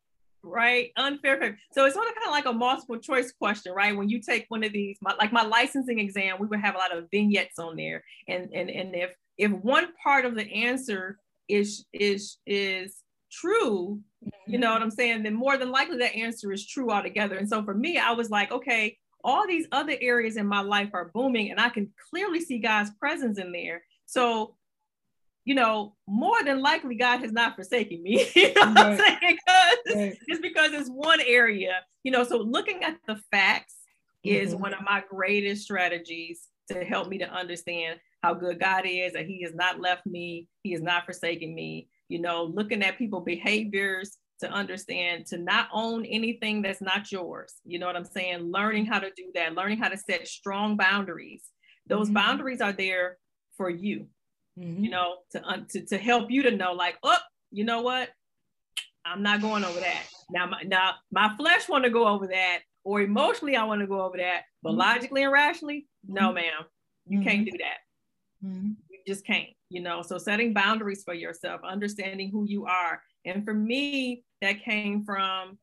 [0.43, 1.59] Right, unfair favor.
[1.73, 3.97] So it's sort of kind of like a multiple choice question, right?
[3.97, 6.79] When you take one of these, my, like my licensing exam, we would have a
[6.79, 11.19] lot of vignettes on there, and and and if if one part of the answer
[11.49, 13.03] is is is
[13.33, 14.61] true, you mm-hmm.
[14.61, 17.37] know what I'm saying, then more than likely that answer is true altogether.
[17.37, 20.91] And so for me, I was like, okay, all these other areas in my life
[20.93, 23.83] are booming and I can clearly see God's presence in there.
[24.05, 24.55] So,
[25.47, 28.31] you know, more than likely God has not forsaken me.
[28.37, 28.75] you know right.
[28.75, 29.19] what I'm saying?
[29.21, 30.19] Because right.
[30.29, 33.77] just because it's one area, you know, so looking at the facts
[34.25, 34.37] mm-hmm.
[34.37, 39.15] is one of my greatest strategies to help me to understand how good God is,
[39.15, 41.89] that He has not left me, He has not forsaken me.
[42.09, 47.55] You know, looking at people behaviors, to understand to not own anything that's not yours.
[47.65, 48.51] You know what I'm saying?
[48.51, 51.45] Learning how to do that, learning how to set strong boundaries.
[51.87, 52.15] Those mm-hmm.
[52.15, 53.19] boundaries are there
[53.57, 54.09] for you,
[54.59, 54.85] mm-hmm.
[54.85, 57.17] you know, to, to, to help you to know, like, oh,
[57.53, 58.09] you know what?
[59.05, 60.03] I'm not going over that.
[60.31, 63.87] Now, my, now my flesh want to go over that, or emotionally I want to
[63.87, 64.81] go over that, but mm-hmm.
[64.81, 66.35] logically and rationally, no, mm-hmm.
[66.37, 66.65] ma'am,
[67.07, 67.45] you can't mm-hmm.
[67.45, 68.47] do that.
[68.47, 68.71] Mm-hmm.
[68.91, 70.03] You just can't, you know.
[70.03, 75.59] So setting boundaries for yourself, understanding who you are, and for me, that came from,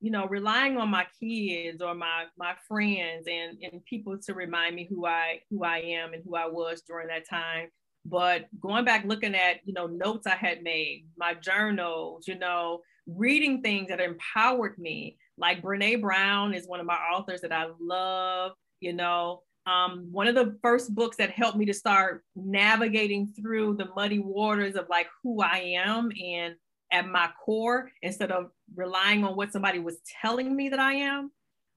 [0.00, 4.74] you know, relying on my kids or my my friends and and people to remind
[4.74, 7.68] me who I who I am and who I was during that time.
[8.06, 12.80] But going back, looking at you know notes I had made, my journals, you know,
[13.06, 15.18] reading things that empowered me.
[15.36, 18.52] Like Brene Brown is one of my authors that I love.
[18.80, 23.76] You know, um, one of the first books that helped me to start navigating through
[23.76, 26.54] the muddy waters of like who I am and
[26.90, 31.30] at my core instead of relying on what somebody was telling me that I am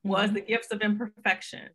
[0.04, 0.36] was mm-hmm.
[0.36, 1.70] the gifts of imperfection.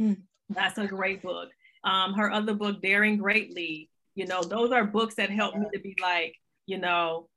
[0.00, 0.22] Mm-hmm.
[0.50, 1.50] That's a great book.
[1.84, 5.80] Um, her other book, Daring Greatly, you know, those are books that help me to
[5.80, 6.34] be like,
[6.66, 7.28] you know,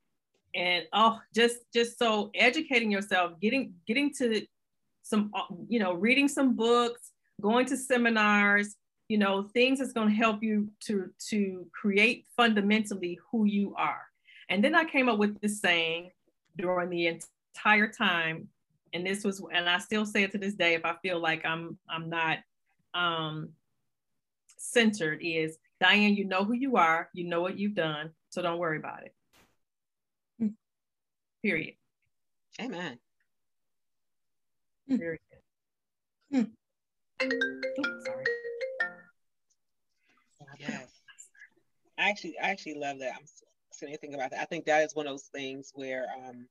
[0.54, 4.44] and oh, just just so educating yourself, getting getting to
[5.02, 8.76] some, uh, you know, reading some books, going to seminars,
[9.08, 14.02] you know, things that's going to help you to to create fundamentally who you are.
[14.48, 16.10] And then I came up with this saying
[16.56, 18.48] during the entire time,
[18.92, 21.44] and this was, and I still say it to this day if I feel like
[21.44, 22.38] I'm I'm not
[22.94, 23.50] um,
[24.56, 28.58] centered is Diane, you know who you are, you know what you've done, so don't
[28.58, 29.14] worry about it.
[30.42, 30.54] Mm.
[31.42, 31.74] Period.
[32.60, 32.98] Amen.
[34.88, 34.96] Hmm.
[34.96, 35.20] Period.
[36.32, 36.50] Mm.
[37.22, 38.24] Oh, sorry.
[40.58, 40.88] Yes.
[41.98, 43.12] I actually I actually love that.
[43.16, 43.26] I'm
[43.72, 44.40] say anything about that.
[44.40, 46.46] I think that is one of those things where um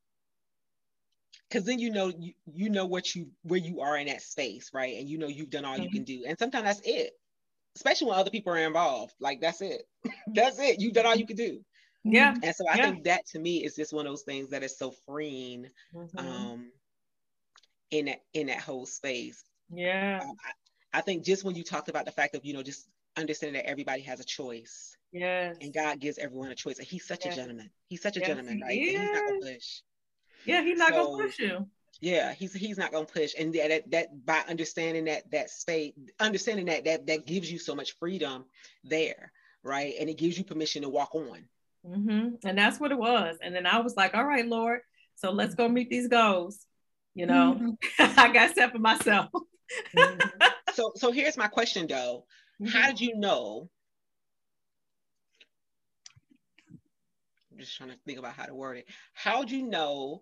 [1.49, 4.72] because then you know you, you know what you where you are in that space,
[4.74, 4.97] right?
[4.97, 5.84] And you know you've done all mm-hmm.
[5.84, 6.24] you can do.
[6.28, 7.13] And sometimes that's it.
[7.76, 9.13] Especially when other people are involved.
[9.20, 9.84] Like that's it.
[10.34, 10.80] that's it.
[10.80, 11.59] You've done all you can do.
[12.03, 12.36] Yeah.
[12.41, 12.91] And so I yeah.
[12.91, 16.18] think that to me is just one of those things that is so freeing mm-hmm.
[16.18, 16.72] um
[17.91, 19.43] in that in that whole space.
[19.74, 20.20] Yeah.
[20.24, 20.36] Um,
[20.93, 22.88] I, I think just when you talked about the fact of, you know, just
[23.18, 25.55] understanding that everybody has a choice Yes.
[25.61, 26.78] And God gives everyone a choice.
[26.78, 27.34] And he's such yes.
[27.34, 27.70] a gentleman.
[27.88, 28.78] He's such a yes, gentleman, right?
[28.78, 29.82] He's not gonna push.
[30.45, 31.68] Yeah, he's not so, gonna push you.
[32.01, 33.34] Yeah, he's he's not gonna push.
[33.39, 37.76] And that, that by understanding that that space, understanding that that that gives you so
[37.76, 38.43] much freedom
[38.84, 39.32] there,
[39.63, 39.93] right?
[39.97, 41.45] And it gives you permission to walk on.
[41.88, 42.45] Mm-hmm.
[42.45, 43.38] And that's what it was.
[43.41, 44.82] And then I was like, all right, Lord,
[45.16, 46.59] so let's go meet these goals.
[47.13, 48.20] You know, mm-hmm.
[48.20, 49.30] I got set for myself.
[49.95, 50.47] Mm-hmm.
[50.74, 52.26] So so here's my question though.
[52.68, 52.89] How mm-hmm.
[52.89, 53.70] did you know
[57.55, 58.86] I'm just trying to think about how to word it.
[59.13, 60.22] How'd you know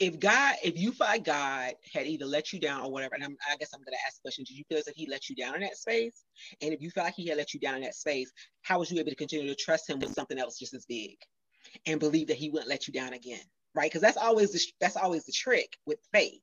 [0.00, 3.36] if God, if you find God had either let you down or whatever, and I'm,
[3.50, 5.28] i guess I'm going to ask the question: Did you feel as if He let
[5.28, 6.24] you down in that space?
[6.62, 8.90] And if you felt like He had let you down in that space, how was
[8.90, 11.16] you able to continue to trust Him with something else just as big,
[11.86, 13.40] and believe that He wouldn't let you down again?
[13.74, 13.90] Right?
[13.90, 16.40] Because that's always the that's always the trick with faith,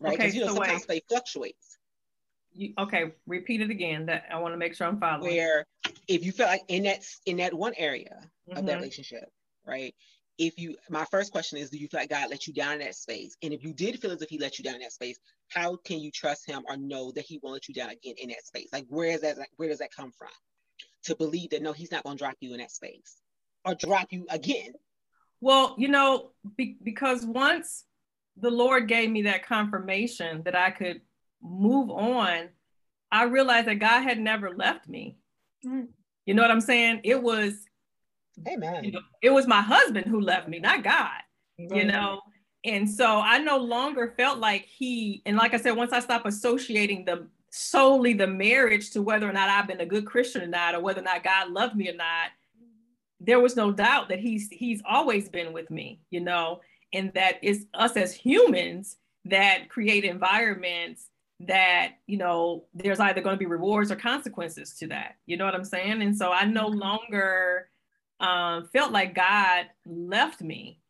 [0.00, 0.12] right?
[0.12, 1.04] Because okay, you know so sometimes wait.
[1.08, 1.78] fluctuates.
[2.54, 4.06] You, okay, repeat it again.
[4.06, 5.36] That I want to make sure I'm following.
[5.36, 5.64] Where
[6.06, 8.58] if you feel like in that in that one area mm-hmm.
[8.58, 8.80] of that mm-hmm.
[8.80, 9.30] relationship,
[9.66, 9.94] right?
[10.38, 12.78] if you my first question is do you feel like god let you down in
[12.78, 14.92] that space and if you did feel as if he let you down in that
[14.92, 15.18] space
[15.48, 18.28] how can you trust him or know that he won't let you down again in
[18.28, 20.28] that space like where is that where does that come from
[21.02, 23.16] to believe that no he's not going to drop you in that space
[23.64, 24.72] or drop you again
[25.40, 27.84] well you know be, because once
[28.40, 31.00] the lord gave me that confirmation that i could
[31.42, 32.48] move on
[33.12, 35.16] i realized that god had never left me
[35.64, 35.86] mm.
[36.26, 37.68] you know what i'm saying it was
[38.46, 38.84] Amen.
[38.84, 41.20] You know, it was my husband who left me, not God.
[41.56, 42.20] You know,
[42.64, 45.22] and so I no longer felt like he.
[45.26, 49.32] And like I said, once I stopped associating the solely the marriage to whether or
[49.32, 51.88] not I've been a good Christian or not, or whether or not God loved me
[51.88, 52.30] or not,
[53.18, 56.00] there was no doubt that he's he's always been with me.
[56.10, 56.60] You know,
[56.92, 61.08] and that it's us as humans that create environments
[61.40, 65.44] that you know there's either going to be rewards or consequences to that you know
[65.44, 66.80] what i'm saying and so i no mm-hmm.
[66.80, 67.68] longer
[68.20, 70.80] um, felt like God left me,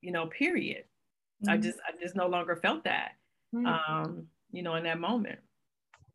[0.00, 0.84] you know, period.
[1.42, 1.50] Mm-hmm.
[1.50, 3.12] I just, I just no longer felt that,
[3.54, 3.66] mm-hmm.
[3.66, 5.40] um, you know, in that moment.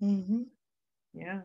[0.02, 0.44] Mm-hmm.
[1.14, 1.42] Yeah.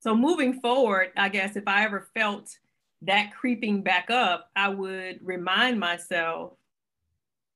[0.00, 2.56] So moving forward, I guess if I ever felt
[3.02, 6.52] that creeping back up, I would remind myself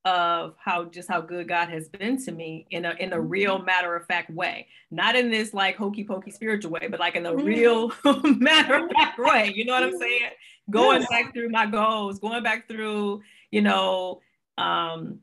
[0.05, 3.57] of how just how good God has been to me in a in a real
[3.57, 3.67] mm-hmm.
[3.67, 4.69] matter of fact way.
[4.91, 7.47] Not in this like hokey pokey spiritual way, but like in a mm-hmm.
[7.47, 7.93] real
[8.25, 9.53] matter of fact way.
[9.55, 10.01] You know what I'm mm-hmm.
[10.01, 10.31] saying?
[10.71, 14.21] Going back through my goals, going back through, you know,
[14.59, 15.21] um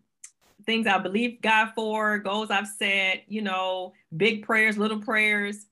[0.65, 5.65] things I believe God for, goals I've set, you know, big prayers, little prayers,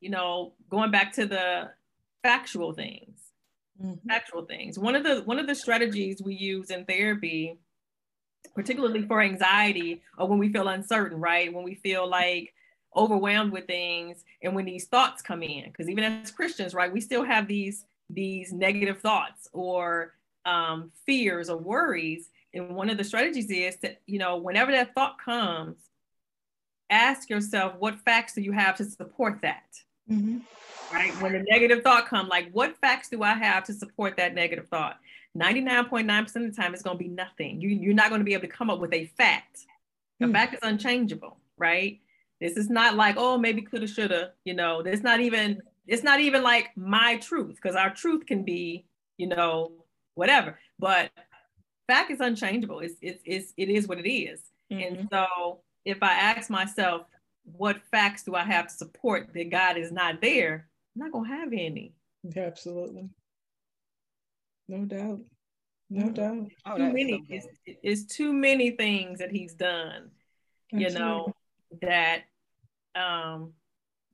[0.00, 1.70] you know, going back to the
[2.22, 3.21] factual things.
[3.82, 4.44] Mm-hmm.
[4.46, 4.78] Things.
[4.78, 7.58] One of the one of the strategies we use in therapy
[8.54, 11.52] particularly for anxiety or when we feel uncertain, right?
[11.52, 12.52] When we feel like
[12.96, 17.00] overwhelmed with things and when these thoughts come in because even as christians right we
[17.00, 20.12] still have these these negative thoughts or
[20.44, 24.94] um, fears or worries and one of the strategies is to you know whenever that
[24.94, 25.76] thought comes
[26.90, 29.74] ask yourself what facts do you have to support that
[30.10, 30.38] mm-hmm.
[30.92, 34.34] Right when the negative thought come like what facts do i have to support that
[34.34, 34.98] negative thought
[35.38, 37.60] 99.9% of the time it's going to be nothing.
[37.60, 39.60] You, you're not going to be able to come up with a fact.
[40.20, 40.32] The mm.
[40.32, 42.00] fact is unchangeable, right?
[42.40, 46.20] This is not like, oh, maybe coulda, shoulda, you know, it's not even, it's not
[46.20, 48.84] even like my truth, because our truth can be,
[49.16, 49.72] you know,
[50.14, 50.58] whatever.
[50.78, 51.10] But
[51.88, 52.80] fact is unchangeable.
[52.80, 54.40] It's it's, it's it is what it is.
[54.72, 54.82] Mm-hmm.
[54.82, 57.06] And so if I ask myself,
[57.44, 60.66] what facts do I have to support that God is not there?
[60.94, 61.94] I'm not gonna have any.
[62.36, 63.08] Absolutely.
[64.68, 65.20] No doubt.
[65.90, 66.48] No doubt.
[66.64, 67.24] Oh, too many.
[67.28, 67.46] So it's,
[67.82, 70.10] it's, too many things that he's done,
[70.72, 70.84] Absolutely.
[70.84, 71.34] you know,
[71.82, 72.22] that
[72.94, 73.52] um,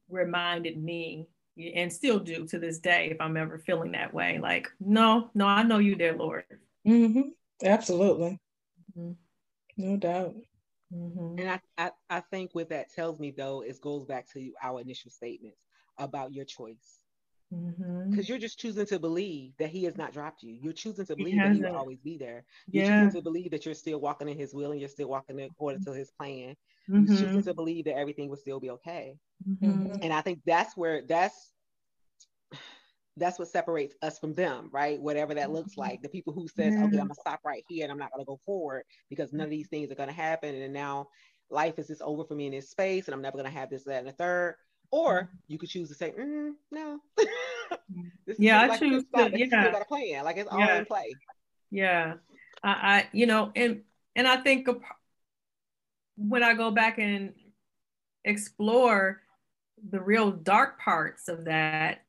[0.09, 1.29] reminded me
[1.75, 4.39] and still do to this day if I'm ever feeling that way.
[4.41, 6.45] Like, no, no, I know you there, Lord.
[6.87, 7.31] Mm-hmm.
[7.65, 8.41] Absolutely.
[8.99, 9.13] Mm-hmm.
[9.77, 10.35] No doubt.
[10.93, 11.39] Mm-hmm.
[11.39, 14.81] And I, I, I think what that tells me though, is goes back to our
[14.81, 15.59] initial statements
[15.99, 16.99] about your choice
[17.51, 18.21] because mm-hmm.
[18.25, 20.59] you're just choosing to believe that he has not dropped you.
[20.61, 22.45] You're choosing to believe he that he will always be there.
[22.71, 23.05] You're yeah.
[23.05, 25.83] choosing to believe that you're still walking in his will and you're still walking according
[25.85, 26.55] to his plan.
[26.91, 27.11] Mm-hmm.
[27.11, 29.17] You're choosing to believe that everything will still be okay.
[29.49, 30.03] Mm-hmm.
[30.03, 31.53] And I think that's where that's
[33.17, 35.01] that's what separates us from them, right?
[35.01, 35.81] Whatever that looks mm-hmm.
[35.81, 36.03] like.
[36.03, 38.39] The people who says, okay, I'm gonna stop right here and I'm not gonna go
[38.45, 40.55] forward because none of these things are gonna happen.
[40.55, 41.09] And now
[41.51, 43.85] life is just over for me in this space and I'm never gonna have this,
[43.85, 44.57] that, and the third.
[44.91, 45.37] Or mm-hmm.
[45.49, 46.99] you could choose to say, mm, no.
[48.39, 49.47] yeah, I like choose to, yeah.
[49.47, 50.25] Got a plan.
[50.25, 50.79] Like it's all yeah.
[50.79, 51.15] in play.
[51.71, 52.15] Yeah.
[52.63, 53.83] I, I, you know, and
[54.17, 54.69] and I think
[56.17, 57.35] when I go back and
[58.25, 59.21] explore
[59.89, 62.05] the real dark parts of that,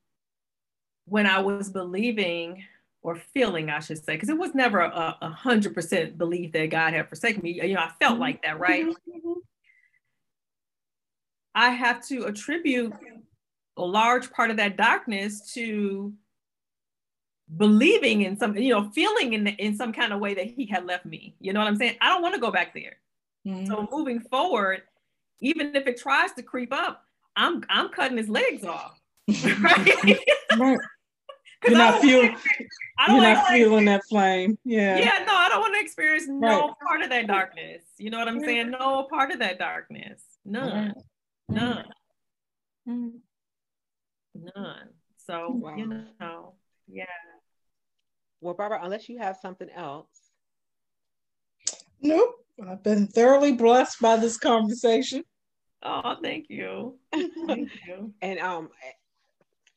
[1.05, 2.63] when I was believing
[3.01, 6.93] or feeling, I should say, because it was never a hundred percent belief that God
[6.93, 7.61] had forsaken me.
[7.61, 8.21] You know, I felt mm-hmm.
[8.21, 8.85] like that, right?
[8.85, 9.31] Mm-hmm.
[11.59, 12.93] I have to attribute
[13.75, 16.13] a large part of that darkness to
[17.57, 20.85] believing in some, you know, feeling in, in some kind of way that he had
[20.85, 21.35] left me.
[21.41, 21.97] You know what I'm saying?
[21.99, 22.95] I don't want to go back there.
[23.45, 23.65] Mm-hmm.
[23.65, 24.83] So moving forward,
[25.41, 27.03] even if it tries to creep up,
[27.35, 28.97] I'm I'm cutting his legs off.
[29.43, 30.17] right?
[30.57, 30.79] right.
[31.67, 32.37] You're not feeling.
[33.09, 34.57] You're not feeling that flame.
[34.63, 34.97] Yeah.
[34.97, 35.25] Yeah.
[35.27, 36.71] No, I don't want to experience no right.
[36.87, 37.83] part of that darkness.
[37.97, 38.71] You know what I'm saying?
[38.71, 40.21] No part of that darkness.
[40.45, 40.93] None.
[41.49, 41.85] None.
[42.87, 43.09] Mm-hmm.
[44.55, 44.89] None.
[45.17, 45.75] So wow.
[45.75, 46.53] you know,
[46.87, 47.05] yeah.
[48.41, 50.07] Well, Barbara, unless you have something else.
[52.01, 52.45] Nope.
[52.65, 55.23] I've been thoroughly blessed by this conversation.
[55.83, 56.97] Oh, thank you.
[57.13, 58.13] thank you.
[58.21, 58.69] and um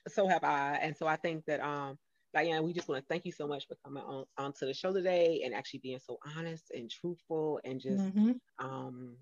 [0.08, 0.78] so have I.
[0.82, 1.98] And so I think that um
[2.34, 4.92] Diane, we just want to thank you so much for coming on onto the show
[4.92, 8.32] today and actually being so honest and truthful and just mm-hmm.
[8.58, 9.16] um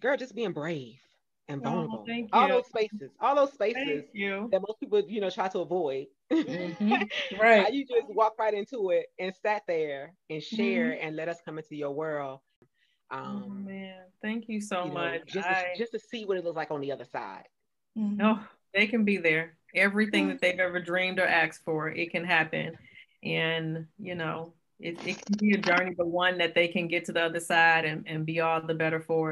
[0.00, 1.00] girl, just being brave
[1.48, 2.04] and oh, vulnerable.
[2.32, 6.06] Oh, all those spaces, all those spaces that most people, you know, try to avoid.
[6.32, 6.94] Mm-hmm.
[7.40, 7.72] Right.
[7.72, 11.06] you just walk right into it and sat there and share mm-hmm.
[11.06, 12.40] and let us come into your world.
[13.10, 15.20] Oh, um, oh, man, thank you so you much.
[15.20, 15.72] Know, just, I...
[15.72, 17.44] to, just to see what it looks like on the other side.
[17.96, 18.20] Mm-hmm.
[18.22, 18.40] Oh,
[18.74, 19.56] they can be there.
[19.74, 22.76] Everything that they've ever dreamed or asked for, it can happen.
[23.22, 27.04] And, you know, it, it can be a journey, but one that they can get
[27.06, 29.26] to the other side and, and be all the better for it.